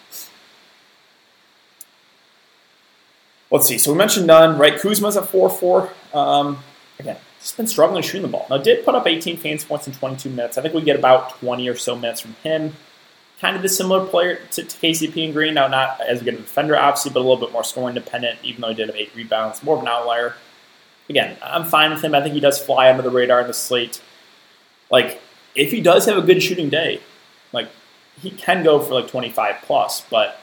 Let's 3.50 3.66
see. 3.66 3.78
So 3.78 3.92
we 3.92 3.98
mentioned 3.98 4.26
Nunn, 4.26 4.58
right? 4.58 4.78
Kuzma's 4.78 5.16
at 5.16 5.28
4 5.28 5.48
4. 5.48 5.92
Um, 6.14 6.58
again, 6.98 7.16
just 7.40 7.56
been 7.56 7.66
struggling 7.66 8.02
shooting 8.02 8.22
the 8.22 8.28
ball. 8.28 8.46
Now, 8.50 8.58
did 8.58 8.84
put 8.84 8.94
up 8.94 9.06
18 9.06 9.36
fantasy 9.36 9.66
points 9.66 9.86
in 9.86 9.94
22 9.94 10.30
minutes. 10.30 10.58
I 10.58 10.62
think 10.62 10.74
we 10.74 10.82
get 10.82 10.98
about 10.98 11.38
20 11.40 11.68
or 11.68 11.76
so 11.76 11.96
minutes 11.96 12.20
from 12.20 12.34
him 12.42 12.74
kind 13.40 13.56
of 13.56 13.62
the 13.62 13.68
similar 13.68 14.06
player 14.06 14.36
to, 14.50 14.62
to, 14.62 14.78
KCP 14.78 15.24
and 15.24 15.32
Green. 15.32 15.54
Now, 15.54 15.68
not 15.68 16.00
as 16.00 16.22
good 16.22 16.34
a 16.34 16.38
defender, 16.38 16.76
obviously, 16.76 17.12
but 17.12 17.20
a 17.20 17.26
little 17.26 17.36
bit 17.36 17.52
more 17.52 17.64
scoring 17.64 17.94
dependent, 17.94 18.38
even 18.42 18.60
though 18.60 18.68
he 18.68 18.74
did 18.74 18.88
have 18.88 18.96
eight 18.96 19.14
rebounds. 19.14 19.62
More 19.62 19.76
of 19.76 19.82
an 19.82 19.88
outlier. 19.88 20.34
Again, 21.08 21.36
I'm 21.42 21.64
fine 21.64 21.90
with 21.90 22.02
him. 22.02 22.14
I 22.14 22.22
think 22.22 22.34
he 22.34 22.40
does 22.40 22.62
fly 22.62 22.90
under 22.90 23.02
the 23.02 23.10
radar 23.10 23.40
in 23.40 23.46
the 23.46 23.54
slate. 23.54 24.02
Like, 24.90 25.20
if 25.54 25.70
he 25.70 25.80
does 25.80 26.06
have 26.06 26.18
a 26.18 26.22
good 26.22 26.42
shooting 26.42 26.68
day, 26.68 27.00
like, 27.52 27.68
he 28.20 28.30
can 28.30 28.64
go 28.64 28.80
for 28.80 28.94
like 28.94 29.08
25 29.08 29.56
plus, 29.62 30.04
but 30.10 30.40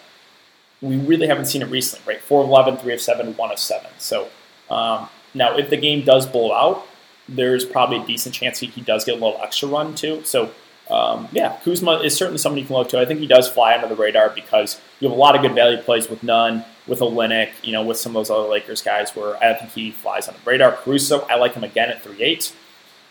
we 0.81 0.97
really 0.97 1.27
haven't 1.27 1.45
seen 1.45 1.61
it 1.61 1.69
recently, 1.69 2.13
right? 2.13 2.21
4 2.21 2.43
of 2.43 2.49
11, 2.49 2.77
3 2.77 2.93
of 2.93 3.01
7, 3.01 3.35
1 3.35 3.51
of 3.51 3.59
7. 3.59 3.89
So, 3.97 4.29
um, 4.69 5.09
now 5.33 5.57
if 5.57 5.69
the 5.69 5.77
game 5.77 6.03
does 6.05 6.25
blow 6.25 6.53
out, 6.53 6.85
there's 7.27 7.65
probably 7.65 7.97
a 7.97 8.05
decent 8.05 8.35
chance 8.35 8.59
he, 8.59 8.67
he 8.67 8.81
does 8.81 9.03
get 9.03 9.13
a 9.13 9.23
little 9.23 9.39
extra 9.41 9.67
run 9.67 9.95
too. 9.95 10.23
So, 10.23 10.51
um, 10.89 11.27
yeah, 11.31 11.57
Kuzma 11.63 11.99
is 11.99 12.15
certainly 12.15 12.37
somebody 12.37 12.61
you 12.61 12.67
can 12.67 12.75
look 12.75 12.89
to. 12.89 12.99
I 12.99 13.05
think 13.05 13.19
he 13.19 13.27
does 13.27 13.49
fly 13.49 13.73
under 13.73 13.87
the 13.87 13.95
radar 13.95 14.29
because 14.29 14.79
you 14.99 15.07
have 15.07 15.17
a 15.17 15.19
lot 15.19 15.35
of 15.35 15.41
good 15.41 15.55
value 15.55 15.77
plays 15.77 16.09
with 16.09 16.21
Nunn, 16.21 16.63
with 16.87 16.99
Olynyk, 16.99 17.51
you 17.63 17.71
know, 17.71 17.83
with 17.83 17.97
some 17.97 18.15
of 18.15 18.19
those 18.19 18.29
other 18.29 18.47
Lakers 18.47 18.83
guys 18.83 19.15
where 19.15 19.35
I 19.37 19.53
think 19.55 19.71
he 19.71 19.89
flies 19.89 20.27
on 20.27 20.35
the 20.35 20.49
radar. 20.49 20.73
Caruso, 20.73 21.21
I 21.21 21.35
like 21.37 21.55
him 21.55 21.63
again 21.63 21.89
at 21.89 22.03
3'8". 22.03 22.53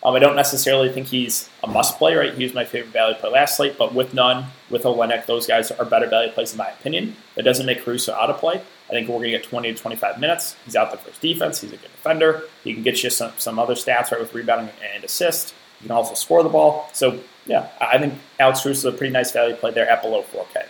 Um, 0.05 0.15
I 0.15 0.19
don't 0.19 0.37
necessarily 0.37 0.93
think 0.93 1.07
he's 1.07 1.49
a 1.63 1.67
must 1.67 1.97
play, 1.97 2.15
right? 2.15 2.35
He 2.35 2.45
was 2.45 2.53
my 2.53 2.65
favorite 2.65 2.93
value 2.93 3.17
play 3.17 3.31
last 3.31 3.57
slate, 3.57 3.79
but 3.79 3.95
with 3.95 4.13
Nunn, 4.13 4.47
with 4.69 4.83
Olynyk, 4.83 5.25
those 5.25 5.47
guys 5.47 5.71
are 5.71 5.85
better 5.85 6.07
value 6.07 6.31
plays 6.31 6.53
in 6.53 6.59
my 6.59 6.69
opinion. 6.69 7.17
That 7.37 7.45
doesn't 7.45 7.65
make 7.65 7.83
Caruso 7.85 8.13
out 8.13 8.29
of 8.29 8.39
play. 8.39 8.61
I 8.89 8.93
think 8.93 9.09
we're 9.09 9.15
going 9.15 9.33
to 9.33 9.39
get 9.39 9.45
20 9.45 9.73
to 9.73 9.79
25 9.81 10.21
minutes. 10.21 10.57
He's 10.67 10.77
out 10.77 10.91
there 10.91 10.99
for 10.99 11.21
defense. 11.23 11.63
He's 11.63 11.73
a 11.73 11.79
good 11.79 11.91
defender. 11.91 12.43
He 12.63 12.75
can 12.75 12.83
get 12.83 13.03
you 13.03 13.09
some, 13.09 13.33
some 13.39 13.59
other 13.59 13.75
stats, 13.75 14.13
right, 14.13 14.21
with 14.21 14.35
rebounding 14.35 14.75
and 14.95 15.05
assist. 15.05 15.55
He 15.81 15.87
can 15.87 15.97
also 15.97 16.15
score 16.15 16.43
the 16.43 16.51
ball. 16.51 16.91
So 16.93 17.21
yeah, 17.47 17.69
I 17.81 17.99
think 17.99 18.15
Alex 18.39 18.63
Caruso 18.63 18.89
is 18.89 18.95
a 18.95 18.97
pretty 18.97 19.13
nice 19.13 19.33
value 19.33 19.55
play 19.57 19.71
there 19.71 19.89
at 19.89 20.03
below 20.03 20.23
4K. 20.23 20.67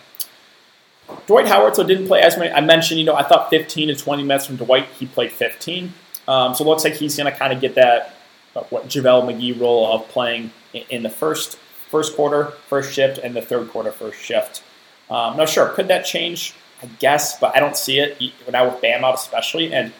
Dwight 1.27 1.47
Howard, 1.47 1.75
so 1.75 1.83
didn't 1.83 2.07
play 2.07 2.21
as 2.21 2.37
many. 2.37 2.51
I 2.51 2.61
mentioned, 2.61 2.99
you 2.99 3.05
know, 3.05 3.15
I 3.15 3.23
thought 3.23 3.49
15 3.49 3.89
to 3.89 3.95
20 3.95 4.23
minutes 4.23 4.45
from 4.45 4.55
Dwight. 4.55 4.87
He 4.97 5.05
played 5.05 5.31
15. 5.31 5.93
Um, 6.27 6.55
so 6.55 6.63
it 6.63 6.67
looks 6.67 6.83
like 6.83 6.93
he's 6.93 7.15
going 7.15 7.31
to 7.31 7.37
kind 7.37 7.53
of 7.53 7.61
get 7.61 7.75
that, 7.75 8.14
what 8.63 8.87
JaVale 8.87 9.31
McGee 9.31 9.59
role 9.59 9.91
of 9.91 10.07
playing 10.09 10.51
in 10.73 11.03
the 11.03 11.09
first 11.09 11.57
first 11.89 12.15
quarter, 12.15 12.47
first 12.67 12.93
shift, 12.93 13.17
and 13.17 13.35
the 13.35 13.41
third 13.41 13.69
quarter, 13.69 13.91
first 13.91 14.19
shift. 14.19 14.63
Um, 15.09 15.37
now, 15.37 15.45
sure, 15.45 15.69
could 15.69 15.87
that 15.89 16.05
change? 16.05 16.53
I 16.81 16.87
guess, 16.99 17.39
but 17.39 17.55
I 17.55 17.59
don't 17.59 17.77
see 17.77 17.99
it 17.99 18.21
now 18.51 18.69
with 18.69 18.81
Bam 18.81 19.03
out, 19.03 19.15
especially. 19.15 19.73
And 19.73 19.93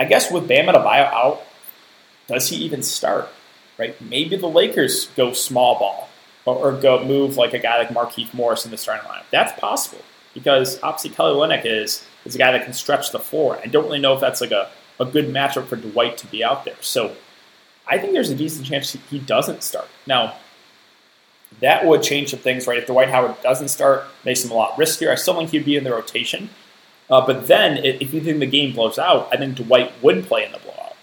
I 0.00 0.04
guess 0.04 0.30
with 0.30 0.48
Bam 0.48 0.66
Adebayo 0.66 1.06
out, 1.12 1.42
does 2.26 2.48
he 2.48 2.56
even 2.56 2.82
start? 2.82 3.28
Right? 3.78 4.00
Maybe 4.00 4.36
the 4.36 4.48
Lakers 4.48 5.06
go 5.16 5.32
small 5.32 5.78
ball 5.78 6.08
or, 6.46 6.56
or 6.56 6.72
go 6.72 7.04
move 7.04 7.36
like 7.36 7.52
a 7.52 7.58
guy 7.58 7.78
like 7.78 7.90
Markieff 7.90 8.32
Morris 8.32 8.64
in 8.64 8.70
the 8.70 8.78
starting 8.78 9.06
lineup. 9.08 9.24
That's 9.30 9.58
possible 9.60 10.02
because 10.34 10.80
obviously 10.82 11.10
Kelly 11.10 11.34
Olynyk 11.34 11.64
is 11.64 12.04
is 12.24 12.34
a 12.34 12.38
guy 12.38 12.52
that 12.52 12.64
can 12.64 12.72
stretch 12.72 13.12
the 13.12 13.20
floor. 13.20 13.58
I 13.62 13.66
don't 13.66 13.84
really 13.84 14.00
know 14.00 14.14
if 14.14 14.20
that's 14.20 14.40
like 14.40 14.50
a, 14.50 14.70
a 14.98 15.04
good 15.04 15.26
matchup 15.26 15.66
for 15.66 15.76
Dwight 15.76 16.16
to 16.18 16.26
be 16.26 16.42
out 16.42 16.64
there. 16.64 16.76
So 16.80 17.14
I 17.88 17.98
think 17.98 18.12
there's 18.12 18.30
a 18.30 18.34
decent 18.34 18.66
chance 18.66 18.96
he 19.10 19.18
doesn't 19.18 19.62
start. 19.62 19.88
Now, 20.06 20.36
that 21.60 21.86
would 21.86 22.02
change 22.02 22.30
some 22.30 22.40
things, 22.40 22.66
right? 22.66 22.78
If 22.78 22.86
Dwight 22.86 23.08
Howard 23.08 23.40
doesn't 23.42 23.68
start, 23.68 24.04
makes 24.24 24.44
him 24.44 24.50
a 24.50 24.54
lot 24.54 24.76
riskier. 24.76 25.10
I 25.10 25.14
still 25.14 25.34
think 25.34 25.50
he'd 25.50 25.64
be 25.64 25.76
in 25.76 25.84
the 25.84 25.92
rotation. 25.92 26.50
Uh, 27.08 27.24
but 27.24 27.46
then, 27.46 27.78
if 27.84 28.12
you 28.12 28.20
think 28.20 28.40
the 28.40 28.46
game 28.46 28.74
blows 28.74 28.98
out, 28.98 29.28
I 29.32 29.36
think 29.36 29.56
Dwight 29.56 29.92
would 30.02 30.26
play 30.26 30.44
in 30.44 30.52
the 30.52 30.58
blowout. 30.58 30.96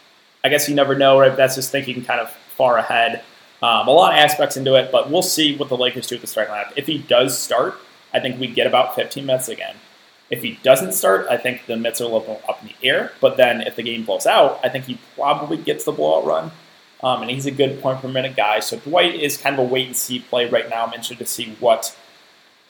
I 0.44 0.50
guess 0.50 0.68
you 0.68 0.76
never 0.76 0.96
know, 0.96 1.18
right? 1.18 1.36
That's 1.36 1.56
just 1.56 1.72
thinking 1.72 2.04
kind 2.04 2.20
of 2.20 2.30
far 2.30 2.78
ahead. 2.78 3.24
Um, 3.62 3.88
a 3.88 3.92
lot 3.92 4.14
of 4.14 4.20
aspects 4.20 4.58
into 4.58 4.76
it, 4.76 4.92
but 4.92 5.10
we'll 5.10 5.22
see 5.22 5.56
what 5.56 5.70
the 5.70 5.78
Lakers 5.78 6.08
do 6.08 6.16
with 6.16 6.22
the 6.22 6.28
starting 6.28 6.54
lineup. 6.54 6.74
If 6.76 6.86
he 6.86 6.98
does 6.98 7.38
start, 7.38 7.80
I 8.14 8.20
think 8.20 8.40
we 8.40 8.48
get 8.48 8.68
about 8.68 8.96
15 8.96 9.26
minutes 9.26 9.48
again. 9.48 9.76
If 10.30 10.42
he 10.42 10.60
doesn't 10.64 10.94
start, 10.94 11.28
I 11.30 11.38
think 11.38 11.66
the 11.66 11.78
minutes 11.78 12.02
are 12.02 12.06
a 12.06 12.08
little 12.08 12.42
up 12.50 12.62
in 12.62 12.68
the 12.68 12.88
air. 12.88 13.14
But 13.22 13.38
then 13.38 13.62
if 13.62 13.78
the 13.78 13.84
game 13.84 14.04
blows 14.04 14.26
out, 14.26 14.60
I 14.64 14.70
think 14.70 14.86
he 14.86 15.00
probably 15.16 15.58
gets 15.58 15.86
the 15.86 15.94
blowout 15.94 16.26
run. 16.26 16.52
Um, 17.04 17.22
and 17.22 17.30
he's 17.30 17.46
a 17.46 17.52
good 17.52 17.82
point 17.82 18.02
per 18.02 18.08
minute 18.08 18.36
guy. 18.36 18.62
So 18.62 18.78
Dwight 18.78 19.16
is 19.16 19.38
kind 19.38 19.60
of 19.60 19.60
a 19.60 19.68
wait 19.68 19.88
and 19.88 19.96
see 19.96 20.20
play 20.20 20.50
right 20.50 20.70
now. 20.70 20.86
I'm 20.86 20.94
interested 20.94 21.18
to 21.20 21.26
see 21.26 21.56
what 21.60 21.96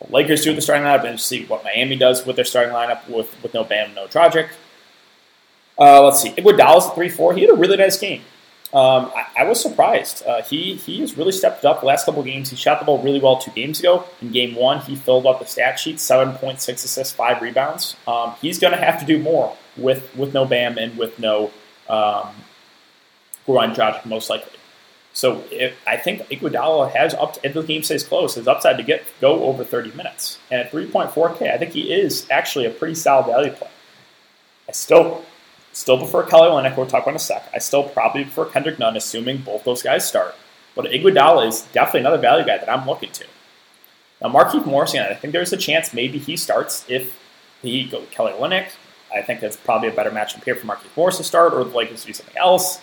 the 0.02 0.12
Lakers 0.12 0.44
do 0.44 0.50
with 0.50 0.58
the 0.58 0.62
starting 0.62 0.86
lineup 0.86 1.06
and 1.06 1.20
see 1.20 1.46
what 1.46 1.64
Miami 1.64 1.96
does 1.96 2.26
with 2.26 2.36
their 2.36 2.46
starting 2.46 2.74
lineup 2.74 3.08
with, 3.08 3.42
with 3.44 3.54
no 3.54 3.64
Bam, 3.64 3.94
no 3.94 4.08
Dragic. 4.08 4.50
Uh, 5.78 6.04
let's 6.04 6.22
see. 6.22 6.32
Iguodala's 6.32 6.88
at 6.88 6.96
3 6.96 7.10
4. 7.10 7.34
He 7.36 7.42
had 7.42 7.52
a 7.52 7.56
really 7.56 7.78
nice 7.78 7.98
game. 7.98 8.22
Um, 8.74 9.12
I, 9.16 9.28
I, 9.38 9.44
was 9.44 9.62
surprised. 9.62 10.26
Uh, 10.26 10.42
he 10.42 10.74
he 10.74 11.02
has 11.02 11.16
really 11.16 11.32
stepped 11.32 11.64
up 11.64 11.82
the 11.82 11.86
last 11.86 12.06
couple 12.06 12.24
games. 12.24 12.50
He 12.50 12.56
shot 12.56 12.80
the 12.80 12.86
ball 12.86 13.04
really 13.04 13.20
well 13.20 13.38
two 13.38 13.52
games 13.52 13.80
ago. 13.80 14.06
In 14.20 14.32
game 14.32 14.56
one, 14.56 14.80
he 14.80 14.96
filled 14.96 15.28
up 15.28 15.40
the 15.40 15.46
stat 15.46 15.78
sheet: 15.78 16.00
seven 16.00 16.34
point 16.38 16.60
six 16.60 16.84
assists, 16.84 17.14
five 17.14 17.40
rebounds. 17.40 17.96
Um, 18.08 18.34
he's 18.42 18.58
going 18.58 18.74
to 18.74 18.80
have 18.80 19.00
to 19.00 19.06
do 19.06 19.20
more 19.20 19.56
with 19.78 20.16
with 20.16 20.34
no 20.34 20.46
Bam 20.46 20.80
and 20.80 20.98
with 20.98 21.20
no 21.20 21.52
um, 21.88 22.30
Goran 23.48 23.76
Dragic, 23.76 24.06
most 24.06 24.30
likely. 24.30 24.60
So 25.14 25.44
if, 25.52 25.76
I 25.86 25.98
think 25.98 26.22
Iguodala 26.30 26.92
has 26.92 27.14
up 27.14 27.34
to, 27.36 27.46
if 27.46 27.54
the 27.54 27.62
game 27.62 27.84
stays 27.84 28.04
close, 28.04 28.36
his 28.36 28.48
upside 28.48 28.78
to 28.78 28.84
get 28.84 29.04
go 29.22 29.44
over 29.44 29.64
30 29.64 29.92
minutes. 29.92 30.40
And 30.50 30.62
at 30.62 30.72
3.4K, 30.72 31.54
I 31.54 31.58
think 31.58 31.72
he 31.72 31.94
is 31.94 32.28
actually 32.32 32.66
a 32.66 32.72
pretty 32.72 32.96
solid 32.96 33.28
value 33.28 33.52
play. 33.52 33.70
I 34.68 34.72
still 34.72 35.24
Still 35.74 35.98
prefer 35.98 36.24
Kelly 36.24 36.50
Olynyk. 36.50 36.78
We'll 36.78 36.86
talk 36.86 37.02
about 37.02 37.12
in 37.12 37.16
a 37.16 37.20
sec. 37.20 37.50
I 37.54 37.58
still 37.58 37.84
probably 37.84 38.24
prefer 38.24 38.46
Kendrick 38.46 38.78
Nunn, 38.78 38.96
assuming 38.96 39.38
both 39.40 39.64
those 39.64 39.82
guys 39.82 40.08
start. 40.08 40.36
But 40.76 40.86
Iguodala 40.86 41.48
is 41.48 41.62
definitely 41.74 42.02
another 42.02 42.20
value 42.20 42.46
guy 42.46 42.60
that 42.60 42.70
I'm 42.70 42.88
looking 42.88 43.12
to. 43.12 43.26
Now, 44.22 44.30
Markieff 44.30 44.68
Morris, 44.68 44.94
I 44.94 45.14
think 45.16 45.34
there's 45.34 45.52
a 45.52 45.58
chance 45.58 45.92
maybe 45.92 46.20
he 46.20 46.38
starts 46.38 46.86
if 46.88 47.20
he 47.64 47.86
go 47.86 48.04
Kelly 48.12 48.34
Olynyk. 48.34 48.70
I 49.14 49.24
think 49.24 49.40
that's 49.40 49.58
probably 49.58 49.90
a 49.90 49.92
better 49.92 50.12
matchup 50.12 50.44
here 50.44 50.56
for 50.56 50.68
Markieff 50.68 50.96
Morris 50.96 51.18
to 51.18 51.24
start, 51.24 51.54
or 51.54 51.64
the 51.64 51.76
Lakers 51.76 52.02
to 52.02 52.08
do 52.08 52.14
something 52.14 52.38
else. 52.38 52.80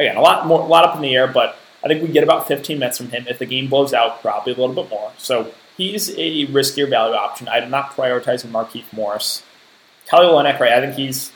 Again, 0.00 0.16
a 0.16 0.20
lot 0.20 0.46
more, 0.46 0.60
a 0.60 0.64
lot 0.64 0.84
up 0.84 0.96
in 0.96 1.02
the 1.02 1.14
air, 1.14 1.26
but 1.26 1.56
I 1.84 1.88
think 1.88 2.02
we 2.02 2.08
get 2.08 2.24
about 2.24 2.48
15 2.48 2.78
minutes 2.78 2.98
from 2.98 3.08
him. 3.08 3.26
If 3.28 3.38
the 3.38 3.46
game 3.46 3.68
blows 3.68 3.92
out, 3.92 4.22
probably 4.22 4.52
a 4.52 4.56
little 4.56 4.74
bit 4.74 4.90
more. 4.90 5.12
So 5.18 5.52
he's 5.76 6.10
a 6.10 6.46
riskier 6.46 6.88
value 6.88 7.14
option. 7.14 7.48
I'm 7.48 7.70
not 7.70 7.90
prioritizing 7.90 8.50
Markieff 8.50 8.92
Morris. 8.92 9.42
Kelly 10.06 10.26
Olynyk, 10.26 10.58
right? 10.58 10.72
I 10.72 10.80
think 10.80 10.94
he's 10.94 11.32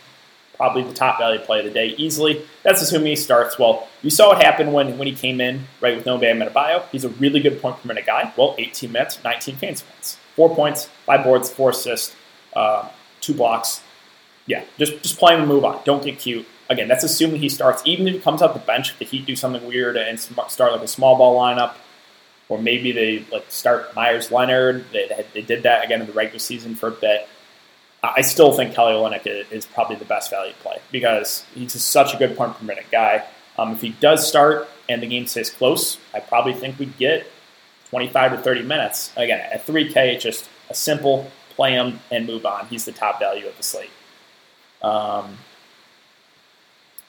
probably 0.56 0.82
the 0.82 0.92
top 0.92 1.18
value 1.18 1.40
play 1.40 1.60
of 1.60 1.64
the 1.64 1.70
day 1.70 1.94
easily. 1.96 2.44
That's 2.62 2.80
assuming 2.82 3.08
he 3.08 3.16
starts. 3.16 3.58
Well, 3.58 3.88
you 4.02 4.10
saw 4.10 4.28
what 4.28 4.42
happened 4.42 4.72
when, 4.72 4.98
when 4.98 5.06
he 5.06 5.14
came 5.14 5.40
in, 5.40 5.66
right, 5.80 5.96
with 5.96 6.06
no 6.06 6.18
Bam 6.18 6.38
Adebayo. 6.38 6.84
He's 6.90 7.04
a 7.04 7.08
really 7.10 7.40
good 7.40 7.60
point 7.60 7.80
per 7.82 7.88
minute 7.88 8.06
guy. 8.06 8.32
Well, 8.36 8.54
18 8.58 8.92
minutes, 8.92 9.22
19 9.22 9.56
fantasy 9.56 9.84
points. 9.90 10.18
Four 10.36 10.54
points, 10.54 10.86
five 11.06 11.24
boards, 11.24 11.50
four 11.50 11.70
assists, 11.70 12.14
uh, 12.54 12.88
two 13.20 13.34
blocks. 13.34 13.82
Yeah, 14.46 14.64
just, 14.78 15.02
just 15.02 15.18
play 15.18 15.34
him 15.34 15.40
and 15.40 15.48
move 15.48 15.64
on. 15.64 15.80
Don't 15.84 16.04
get 16.04 16.18
cute. 16.18 16.46
Again, 16.70 16.88
that's 16.88 17.04
assuming 17.04 17.40
he 17.40 17.48
starts. 17.48 17.82
Even 17.84 18.08
if 18.08 18.14
he 18.14 18.20
comes 18.20 18.40
off 18.40 18.54
the 18.54 18.60
bench, 18.60 18.92
if 18.92 18.98
the 18.98 19.04
Heat 19.04 19.26
do 19.26 19.36
something 19.36 19.66
weird 19.66 19.96
and 19.96 20.18
start 20.18 20.72
like 20.72 20.82
a 20.82 20.88
small 20.88 21.16
ball 21.16 21.38
lineup, 21.38 21.74
or 22.48 22.58
maybe 22.58 22.92
they 22.92 23.24
like 23.32 23.44
start 23.50 23.94
Meyers 23.94 24.30
Leonard. 24.30 24.84
They, 24.92 25.24
they 25.32 25.42
did 25.42 25.64
that 25.64 25.84
again 25.84 26.00
in 26.00 26.06
the 26.06 26.12
regular 26.12 26.38
season 26.38 26.74
for 26.74 26.88
a 26.88 26.92
bit. 26.92 27.28
I 28.02 28.20
still 28.20 28.52
think 28.52 28.74
Kelly 28.74 28.92
Olynyk 28.92 29.50
is 29.50 29.64
probably 29.64 29.96
the 29.96 30.04
best 30.04 30.30
value 30.30 30.52
play 30.60 30.78
because 30.92 31.44
he's 31.54 31.72
such 31.82 32.14
a 32.14 32.18
good 32.18 32.36
point 32.36 32.54
per 32.58 32.64
minute 32.64 32.86
guy. 32.92 33.24
Um, 33.56 33.72
if 33.72 33.80
he 33.80 33.90
does 33.90 34.26
start 34.28 34.68
and 34.88 35.02
the 35.02 35.06
game 35.06 35.26
stays 35.26 35.48
close, 35.48 35.98
I 36.12 36.20
probably 36.20 36.52
think 36.52 36.78
we'd 36.78 36.98
get 36.98 37.26
25 37.88 38.32
to 38.32 38.38
30 38.38 38.62
minutes. 38.62 39.10
Again, 39.16 39.40
at 39.40 39.66
3K, 39.66 40.14
it's 40.14 40.22
just 40.22 40.48
a 40.68 40.74
simple 40.74 41.30
play 41.50 41.72
him 41.72 42.00
and 42.10 42.26
move 42.26 42.44
on. 42.44 42.66
He's 42.66 42.84
the 42.84 42.92
top 42.92 43.20
value 43.20 43.46
of 43.46 43.56
the 43.56 43.62
slate. 43.62 43.90
Um, 44.82 45.38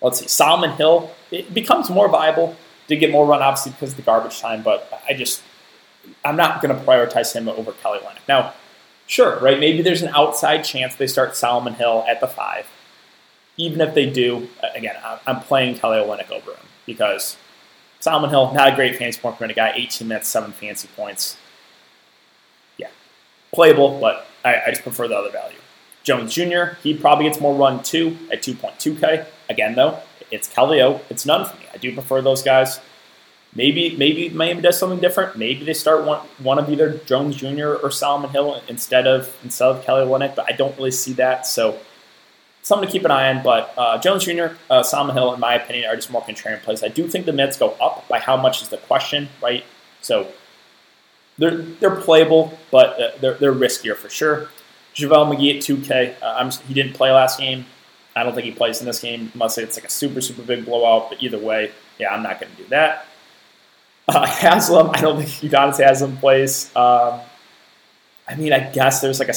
let's 0.06 0.20
see, 0.20 0.28
Solomon 0.28 0.72
Hill. 0.72 1.12
It 1.32 1.54
becomes 1.54 1.90
more 1.90 2.08
viable 2.08 2.56
to 2.88 2.96
get 2.96 3.12
more 3.12 3.26
run, 3.26 3.42
obviously, 3.42 3.74
because 3.74 3.92
of 3.92 3.98
the 3.98 4.04
garbage 4.04 4.40
time, 4.40 4.64
but 4.64 5.02
I 5.10 5.14
just, 5.14 5.42
I'm 6.24 6.38
not 6.38 6.62
going 6.62 6.76
to 6.76 6.82
prioritize 6.84 7.34
him 7.34 7.50
over 7.50 7.72
Kelly 7.74 8.00
Olynyk. 8.00 8.28
Now, 8.28 8.54
Sure, 9.08 9.40
right? 9.40 9.60
Maybe 9.60 9.82
there's 9.82 10.02
an 10.02 10.10
outside 10.16 10.64
chance 10.64 10.96
they 10.96 11.08
start 11.08 11.36
Solomon 11.36 11.76
Hill 11.76 12.04
at 12.08 12.20
the 12.20 12.28
five. 12.28 12.68
Even 13.58 13.80
if 13.82 13.94
they 13.94 14.10
do, 14.10 14.50
again, 14.74 14.96
I'm 15.26 15.40
playing 15.42 15.78
Kelly 15.78 15.98
Olynyk 15.98 16.32
over 16.32 16.52
him 16.52 16.66
because 16.86 17.38
Solomon 18.00 18.30
Hill, 18.30 18.54
not 18.54 18.74
a 18.74 18.76
great 18.76 18.96
fantasy 18.98 19.22
point 19.22 19.38
per 19.38 19.44
minute 19.44 19.56
guy, 19.56 19.74
18 19.76 20.08
minutes, 20.08 20.28
seven 20.28 20.52
fancy 20.52 20.90
points. 20.96 21.38
Yeah, 22.78 22.90
playable, 23.54 24.00
but 24.00 24.28
I, 24.44 24.62
I 24.68 24.70
just 24.72 24.82
prefer 24.82 25.08
the 25.08 25.16
other 25.16 25.32
value. 25.32 25.58
Jones 26.04 26.34
Jr., 26.34 26.76
he 26.84 26.96
probably 26.96 27.26
gets 27.26 27.40
more 27.40 27.56
run 27.56 27.82
too 27.84 28.18
at 28.32 28.42
2.2K. 28.42 29.26
Again, 29.50 29.76
though, 29.76 30.00
it's 30.32 30.48
Kelly 30.48 30.82
O. 30.82 31.02
It's 31.10 31.26
Nunn 31.26 31.46
for 31.46 31.56
me. 31.58 31.66
I 31.74 31.78
do 31.78 31.94
prefer 31.94 32.22
those 32.22 32.44
guys. 32.44 32.80
Maybe 33.54 33.96
maybe 33.96 34.30
Miami 34.30 34.62
does 34.62 34.78
something 34.78 35.00
different. 35.00 35.38
Maybe 35.38 35.64
they 35.64 35.74
start 35.74 36.04
one 36.06 36.20
one 36.40 36.60
of 36.60 36.70
either 36.70 36.98
Jones 37.06 37.38
Jr. 37.38 37.76
or 37.82 37.90
Solomon 37.90 38.30
Hill 38.30 38.62
instead 38.68 39.08
of 39.08 39.34
instead 39.44 39.68
of 39.68 39.84
Kelly 39.86 40.06
Olynyk, 40.06 40.36
but 40.36 40.46
I 40.48 40.56
don't 40.56 40.76
really 40.78 40.92
see 40.92 41.14
that. 41.14 41.48
So 41.48 41.80
something 42.64 42.88
to 42.88 42.92
keep 42.92 43.06
an 43.06 43.12
eye 43.12 43.34
on. 43.34 43.44
But 43.44 43.74
uh, 43.78 43.98
Jones 44.00 44.26
Jr., 44.26 44.48
uh, 44.70 44.84
Solomon 44.84 45.16
Hill, 45.16 45.34
in 45.34 45.40
my 45.40 45.54
opinion, 45.54 45.90
are 45.90 45.96
just 45.96 46.12
more 46.12 46.22
contrarian 46.22 46.62
plays. 46.64 46.84
I 46.84 46.90
do 46.90 47.08
think 47.08 47.26
the 47.26 47.34
Mets 47.34 47.58
go 47.58 47.72
up. 47.80 48.08
By 48.10 48.20
how 48.20 48.36
much 48.36 48.62
is 48.62 48.70
the 48.70 48.78
question, 48.78 49.30
right? 49.42 49.64
So 50.02 50.28
they're 51.38 51.58
they're 51.58 51.96
playable, 51.96 52.58
but 52.72 53.00
uh, 53.00 53.12
they're 53.22 53.36
they're 53.36 53.54
riskier 53.54 53.96
for 53.96 54.10
sure. 54.10 54.50
JaVale 54.96 55.36
McGee 55.36 55.58
at 55.58 55.62
2K. 55.62 56.16
Uh, 56.22 56.52
he 56.68 56.74
didn't 56.74 56.94
play 56.94 57.12
last 57.12 57.40
game. 57.40 57.66
I 58.16 58.24
don't 58.24 58.34
think 58.34 58.46
he 58.46 58.52
plays 58.52 58.80
in 58.80 58.86
this 58.86 59.02
game 59.02 59.32
unless 59.34 59.58
it's 59.58 59.78
like 59.78 59.86
a 59.86 59.90
super 59.90 60.22
super 60.22 60.42
big 60.42 60.66
blowout. 60.66 61.10
But 61.10 61.22
either 61.22 61.40
way, 61.40 61.72
yeah, 62.00 62.14
I'm 62.14 62.24
not 62.24 62.40
going 62.40 62.52
to 62.56 62.64
do 62.64 62.70
that. 62.70 63.06
Uh, 64.08 64.26
Haslem, 64.28 64.92
I 64.94 65.02
don't 65.02 65.24
think 65.24 65.52
Udonis 65.52 65.78
Haslem 65.78 66.18
plays. 66.18 66.76
Um, 66.76 67.20
I 68.28 68.36
mean, 68.36 68.54
I 68.54 68.60
guess 68.60 69.02
there's 69.02 69.20
like 69.20 69.30
a. 69.30 69.36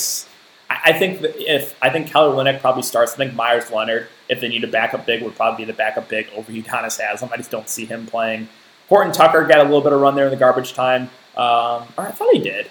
I 0.70 0.92
think 0.92 1.20
if 1.22 1.76
I 1.82 1.90
think 1.90 2.08
Kelly 2.08 2.34
Olynyk 2.34 2.60
probably 2.60 2.82
starts. 2.82 3.14
I 3.14 3.16
think 3.16 3.34
Meyers 3.34 3.70
Leonard, 3.70 4.06
if 4.28 4.40
they 4.40 4.48
need 4.48 4.64
a 4.64 4.68
backup 4.68 5.06
big, 5.06 5.22
would 5.22 5.34
probably 5.34 5.64
be 5.64 5.72
the 5.72 5.76
backup 5.76 6.08
big 6.08 6.28
over 6.36 6.52
Udonis 6.52 7.00
Haslem. 7.00 7.30
I 7.32 7.36
just 7.36 7.50
don't 7.50 7.68
see 7.68 7.86
him 7.86 8.06
playing. 8.06 8.48
Horton 8.88 9.12
Tucker 9.12 9.44
got 9.44 9.58
a 9.58 9.64
little 9.64 9.80
bit 9.80 9.92
of 9.92 10.00
run 10.00 10.14
there 10.14 10.26
in 10.26 10.30
the 10.30 10.36
garbage 10.36 10.72
time. 10.72 11.10
Um, 11.36 11.86
or 11.96 12.06
I 12.06 12.10
thought 12.10 12.32
he 12.32 12.40
did. 12.40 12.66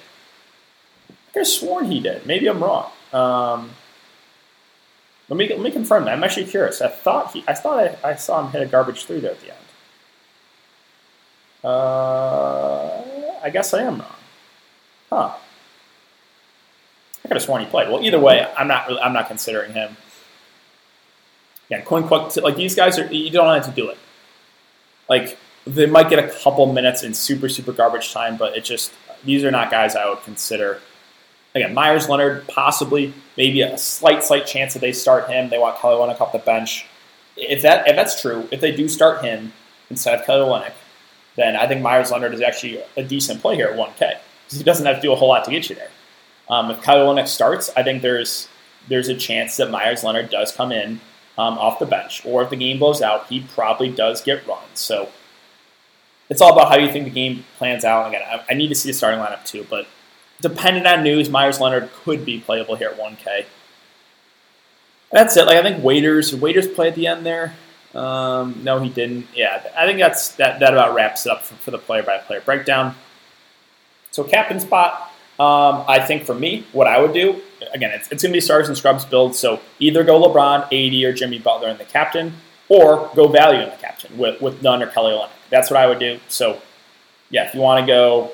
I 1.09 1.31
could 1.33 1.39
have 1.39 1.47
sworn 1.47 1.85
he 1.85 1.99
did. 1.99 2.25
Maybe 2.25 2.47
I'm 2.47 2.63
wrong. 2.63 2.91
Um, 3.13 3.71
let 5.29 5.37
me 5.37 5.49
let 5.49 5.59
me 5.59 5.71
confirm 5.71 6.05
that. 6.05 6.13
I'm 6.13 6.23
actually 6.23 6.45
curious. 6.45 6.81
I 6.81 6.87
thought 6.87 7.33
he. 7.33 7.43
I 7.47 7.53
thought 7.53 7.79
I, 7.79 8.11
I 8.11 8.15
saw 8.15 8.45
him 8.45 8.51
hit 8.51 8.61
a 8.61 8.65
garbage 8.65 9.05
three 9.05 9.19
there 9.19 9.31
at 9.31 9.41
the 9.41 9.47
end. 9.47 9.57
Uh, 11.63 13.01
I 13.43 13.49
guess 13.51 13.73
I 13.73 13.81
am 13.81 13.99
wrong. 13.99 14.15
Huh. 15.09 15.33
I 17.23 17.27
could 17.27 17.35
have 17.35 17.43
sworn 17.43 17.63
he 17.63 17.67
played. 17.69 17.89
Well, 17.89 18.01
either 18.03 18.19
way, 18.19 18.47
I'm 18.57 18.67
not. 18.67 18.87
Really, 18.87 19.01
I'm 19.01 19.13
not 19.13 19.27
considering 19.27 19.73
him. 19.73 19.97
Yeah, 21.69 21.81
Quinn 21.81 22.07
Cook. 22.07 22.35
Like 22.37 22.55
these 22.55 22.75
guys 22.75 22.97
are. 22.97 23.11
You 23.13 23.29
don't 23.31 23.53
have 23.53 23.65
to 23.65 23.71
do 23.71 23.89
it. 23.89 23.97
Like 25.09 25.37
they 25.65 25.87
might 25.87 26.09
get 26.09 26.19
a 26.19 26.29
couple 26.29 26.71
minutes 26.71 27.03
in 27.03 27.13
super 27.13 27.49
super 27.49 27.73
garbage 27.73 28.13
time, 28.13 28.37
but 28.37 28.55
it 28.55 28.63
just 28.63 28.93
these 29.25 29.43
are 29.43 29.51
not 29.51 29.69
guys 29.71 29.95
I 29.95 30.09
would 30.09 30.23
consider. 30.23 30.79
Again, 31.57 31.73
Meyers 31.73 32.07
Leonard, 32.07 32.47
possibly 32.47 33.13
maybe 33.35 33.61
a 33.61 33.77
slight 33.77 34.23
slight 34.23 34.45
chance 34.45 34.73
that 34.73 34.79
they 34.79 34.91
start 34.91 35.27
him. 35.29 35.49
They 35.49 35.57
want 35.57 35.79
Kelly 35.79 35.95
Olynyk 35.95 36.21
off 36.21 36.31
the 36.31 36.39
bench. 36.39 36.85
If 37.35 37.63
that 37.63 37.87
if 37.87 37.95
that's 37.95 38.21
true, 38.21 38.47
if 38.51 38.61
they 38.61 38.71
do 38.71 38.87
start 38.87 39.23
him 39.23 39.53
instead 39.89 40.19
of 40.19 40.25
Kelly 40.25 40.47
Olynyk, 40.47 40.73
then 41.35 41.55
I 41.55 41.67
think 41.67 41.81
Meyers 41.81 42.11
Leonard 42.11 42.33
is 42.33 42.41
actually 42.41 42.81
a 42.95 43.03
decent 43.03 43.41
play 43.41 43.55
here 43.55 43.67
at 43.67 43.77
1K 43.77 44.17
because 44.45 44.57
he 44.57 44.63
doesn't 44.63 44.85
have 44.85 44.97
to 44.97 45.01
do 45.01 45.11
a 45.11 45.15
whole 45.15 45.29
lot 45.29 45.45
to 45.45 45.51
get 45.51 45.69
you 45.69 45.75
there. 45.75 45.89
Um, 46.49 46.71
if 46.71 46.81
Kyle 46.81 47.05
Olynyk 47.05 47.27
starts, 47.27 47.71
I 47.75 47.83
think 47.83 48.01
there's 48.01 48.47
there's 48.87 49.09
a 49.09 49.15
chance 49.15 49.57
that 49.57 49.69
Myers 49.71 50.03
Leonard 50.03 50.29
does 50.29 50.51
come 50.51 50.71
in 50.71 51.01
um, 51.37 51.57
off 51.57 51.79
the 51.79 51.85
bench, 51.85 52.25
or 52.25 52.43
if 52.43 52.49
the 52.49 52.55
game 52.55 52.79
blows 52.79 53.01
out, 53.01 53.27
he 53.27 53.41
probably 53.41 53.89
does 53.89 54.21
get 54.21 54.45
run. 54.47 54.63
So 54.73 55.09
it's 56.29 56.41
all 56.41 56.53
about 56.53 56.69
how 56.69 56.77
you 56.77 56.91
think 56.91 57.05
the 57.05 57.11
game 57.11 57.45
plans 57.57 57.83
out. 57.83 58.07
Again, 58.07 58.21
I, 58.25 58.43
I 58.49 58.53
need 58.53 58.69
to 58.69 58.75
see 58.75 58.89
the 58.89 58.93
starting 58.93 59.19
lineup 59.19 59.43
too, 59.45 59.65
but 59.69 59.87
depending 60.41 60.85
on 60.85 61.03
news, 61.03 61.29
Meyers 61.29 61.59
Leonard 61.59 61.89
could 62.03 62.25
be 62.25 62.39
playable 62.39 62.75
here 62.75 62.89
at 62.89 62.97
1K. 62.97 63.45
That's 65.11 65.37
it. 65.37 65.45
Like 65.45 65.57
I 65.57 65.63
think 65.63 65.83
Waiters, 65.83 66.35
Waiters 66.35 66.67
play 66.67 66.89
at 66.89 66.95
the 66.95 67.07
end 67.07 67.25
there. 67.25 67.55
Um, 67.95 68.61
no, 68.63 68.79
he 68.79 68.89
didn't. 68.89 69.27
Yeah, 69.33 69.63
I 69.75 69.85
think 69.85 69.99
that's 69.99 70.35
that. 70.35 70.59
That 70.59 70.73
about 70.73 70.93
wraps 70.93 71.25
it 71.25 71.31
up 71.31 71.43
for, 71.43 71.55
for 71.55 71.71
the 71.71 71.77
player-by-player 71.77 72.41
breakdown. 72.41 72.95
So 74.11 74.23
captain 74.23 74.59
spot. 74.59 75.13
Um, 75.39 75.85
I 75.87 75.99
think 76.05 76.25
for 76.25 76.33
me, 76.33 76.65
what 76.73 76.87
I 76.87 76.99
would 76.99 77.13
do 77.13 77.41
again, 77.73 77.91
it's, 77.91 78.11
it's 78.11 78.23
going 78.23 78.31
to 78.31 78.37
be 78.37 78.41
stars 78.41 78.67
and 78.67 78.77
scrubs 78.77 79.05
build. 79.05 79.35
So 79.35 79.59
either 79.79 80.03
go 80.03 80.21
LeBron, 80.21 80.63
AD, 80.65 81.03
or 81.03 81.13
Jimmy 81.13 81.39
Butler 81.39 81.69
in 81.69 81.77
the 81.77 81.85
captain, 81.85 82.33
or 82.69 83.09
go 83.15 83.27
value 83.27 83.61
in 83.61 83.69
the 83.69 83.75
captain 83.77 84.17
with 84.17 84.41
with 84.41 84.61
Nunn 84.61 84.83
or 84.83 84.87
Kelly 84.87 85.13
Olynyk. 85.13 85.29
That's 85.49 85.71
what 85.71 85.79
I 85.79 85.87
would 85.87 85.99
do. 85.99 86.19
So 86.27 86.61
yeah, 87.29 87.47
if 87.47 87.53
you 87.53 87.61
want 87.61 87.85
to 87.85 87.87
go, 87.87 88.31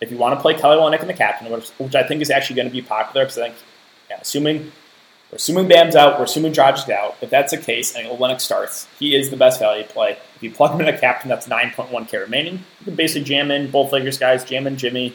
if 0.00 0.10
you 0.10 0.16
want 0.16 0.34
to 0.34 0.40
play 0.40 0.54
Kelly 0.54 0.76
Olynyk 0.76 1.02
in 1.02 1.08
the 1.08 1.14
captain, 1.14 1.50
which, 1.50 1.68
which 1.70 1.94
I 1.94 2.06
think 2.06 2.22
is 2.22 2.30
actually 2.30 2.56
going 2.56 2.68
to 2.68 2.72
be 2.72 2.82
popular 2.82 3.24
because 3.24 3.38
I 3.38 3.48
think, 3.48 3.56
yeah, 4.10 4.18
assuming 4.20 4.72
we're 5.30 5.36
assuming 5.36 5.68
Bam's 5.68 5.94
out. 5.94 6.18
We're 6.18 6.24
assuming 6.24 6.52
Dragic 6.52 6.84
is 6.84 6.88
out. 6.88 7.16
If 7.20 7.28
that's 7.28 7.50
the 7.50 7.58
case 7.58 7.94
and 7.94 8.06
Olynyk 8.08 8.40
starts, 8.40 8.88
he 8.98 9.14
is 9.14 9.28
the 9.28 9.36
best 9.36 9.60
value 9.60 9.84
play. 9.84 10.16
If 10.36 10.42
you 10.42 10.50
plug 10.50 10.72
him 10.72 10.80
in 10.80 10.92
a 10.92 10.98
captain, 10.98 11.28
that's 11.28 11.46
9.1k 11.46 12.12
remaining. 12.12 12.54
You 12.80 12.84
can 12.84 12.94
basically 12.94 13.24
jam 13.24 13.50
in 13.50 13.70
both 13.70 13.92
Lakers 13.92 14.18
guys, 14.18 14.44
jam 14.44 14.66
in 14.66 14.78
Jimmy. 14.78 15.14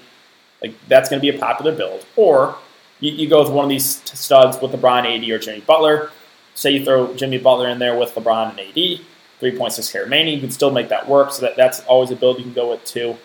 Like 0.61 0.75
that's 0.87 1.09
going 1.09 1.19
to 1.19 1.31
be 1.31 1.35
a 1.35 1.39
popular 1.39 1.75
build. 1.75 2.05
Or 2.15 2.55
you, 2.99 3.11
you, 3.11 3.27
go 3.27 3.41
with 3.41 3.51
one 3.51 3.65
of 3.65 3.69
these 3.69 3.85
studs 3.85 4.61
with 4.61 4.71
LeBron, 4.71 5.17
AD, 5.17 5.27
or 5.29 5.39
Jimmy 5.39 5.61
Butler. 5.61 6.11
Say 6.53 6.71
you 6.71 6.85
throw 6.85 7.15
Jimmy 7.15 7.39
Butler 7.39 7.69
in 7.69 7.79
there 7.79 7.97
with 7.97 8.13
LeBron 8.13 8.51
and 8.51 8.59
AD, 8.59 9.01
3.6k 9.41 10.03
remaining. 10.03 10.35
You 10.35 10.41
can 10.41 10.51
still 10.51 10.71
make 10.71 10.89
that 10.89 11.09
work. 11.09 11.31
So 11.31 11.41
that, 11.41 11.55
that's 11.57 11.79
always 11.81 12.11
a 12.11 12.15
build 12.15 12.37
you 12.37 12.43
can 12.43 12.53
go 12.53 12.69
with 12.69 12.85
too. 12.85 13.17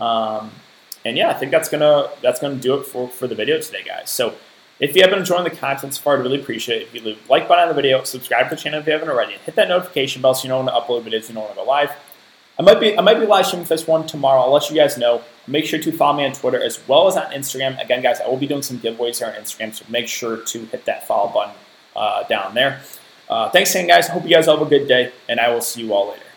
Um, 0.00 0.50
and 1.04 1.16
yeah, 1.16 1.30
I 1.30 1.34
think 1.34 1.50
that's 1.50 1.68
gonna 1.68 2.10
that's 2.22 2.40
gonna 2.40 2.56
do 2.56 2.74
it 2.74 2.84
for 2.84 3.08
for 3.08 3.26
the 3.26 3.34
video 3.34 3.60
today, 3.60 3.82
guys. 3.84 4.10
So 4.10 4.34
if 4.80 4.96
you 4.96 5.02
have 5.02 5.10
been 5.10 5.20
enjoying 5.20 5.44
the 5.44 5.50
content 5.50 5.94
so 5.94 6.02
far, 6.02 6.16
I'd 6.16 6.22
really 6.22 6.40
appreciate 6.40 6.82
it 6.82 6.88
if 6.88 6.94
you 6.94 7.00
leave 7.02 7.18
a 7.28 7.30
like 7.30 7.48
button 7.48 7.62
on 7.62 7.68
the 7.68 7.74
video, 7.74 8.02
subscribe 8.04 8.48
to 8.48 8.56
the 8.56 8.60
channel 8.60 8.80
if 8.80 8.86
you 8.86 8.92
haven't 8.92 9.08
already, 9.08 9.34
and 9.34 9.42
hit 9.42 9.54
that 9.54 9.68
notification 9.68 10.22
bell 10.22 10.34
so 10.34 10.44
you 10.44 10.48
know 10.48 10.58
when 10.58 10.66
to 10.66 10.72
upload 10.72 11.02
videos, 11.02 11.28
you 11.28 11.34
know 11.34 11.40
when 11.40 11.50
to 11.50 11.56
go 11.56 11.64
live. 11.64 11.92
I 12.58 12.62
might 12.62 12.80
be 12.80 12.96
I 12.96 13.00
might 13.00 13.18
be 13.18 13.26
live 13.26 13.46
streaming 13.46 13.66
this 13.66 13.86
one 13.86 14.06
tomorrow. 14.06 14.40
I'll 14.40 14.52
let 14.52 14.68
you 14.70 14.76
guys 14.76 14.98
know. 14.98 15.22
Make 15.46 15.64
sure 15.64 15.80
to 15.80 15.92
follow 15.92 16.16
me 16.18 16.24
on 16.24 16.32
Twitter 16.32 16.62
as 16.62 16.86
well 16.86 17.08
as 17.08 17.16
on 17.16 17.32
Instagram. 17.32 17.82
Again, 17.82 18.02
guys, 18.02 18.20
I 18.20 18.28
will 18.28 18.36
be 18.36 18.46
doing 18.46 18.62
some 18.62 18.78
giveaways 18.78 19.18
here 19.18 19.28
on 19.28 19.34
Instagram, 19.34 19.74
so 19.74 19.84
make 19.88 20.06
sure 20.06 20.36
to 20.36 20.64
hit 20.66 20.84
that 20.84 21.06
follow 21.06 21.32
button 21.32 21.54
uh, 21.96 22.24
down 22.24 22.54
there. 22.54 22.80
Uh, 23.28 23.48
thanks 23.50 23.74
again, 23.74 23.86
guys. 23.86 24.08
Hope 24.08 24.24
you 24.24 24.30
guys 24.30 24.46
have 24.46 24.60
a 24.60 24.66
good 24.66 24.86
day, 24.86 25.12
and 25.28 25.40
I 25.40 25.50
will 25.50 25.62
see 25.62 25.82
you 25.82 25.94
all 25.94 26.10
later. 26.10 26.31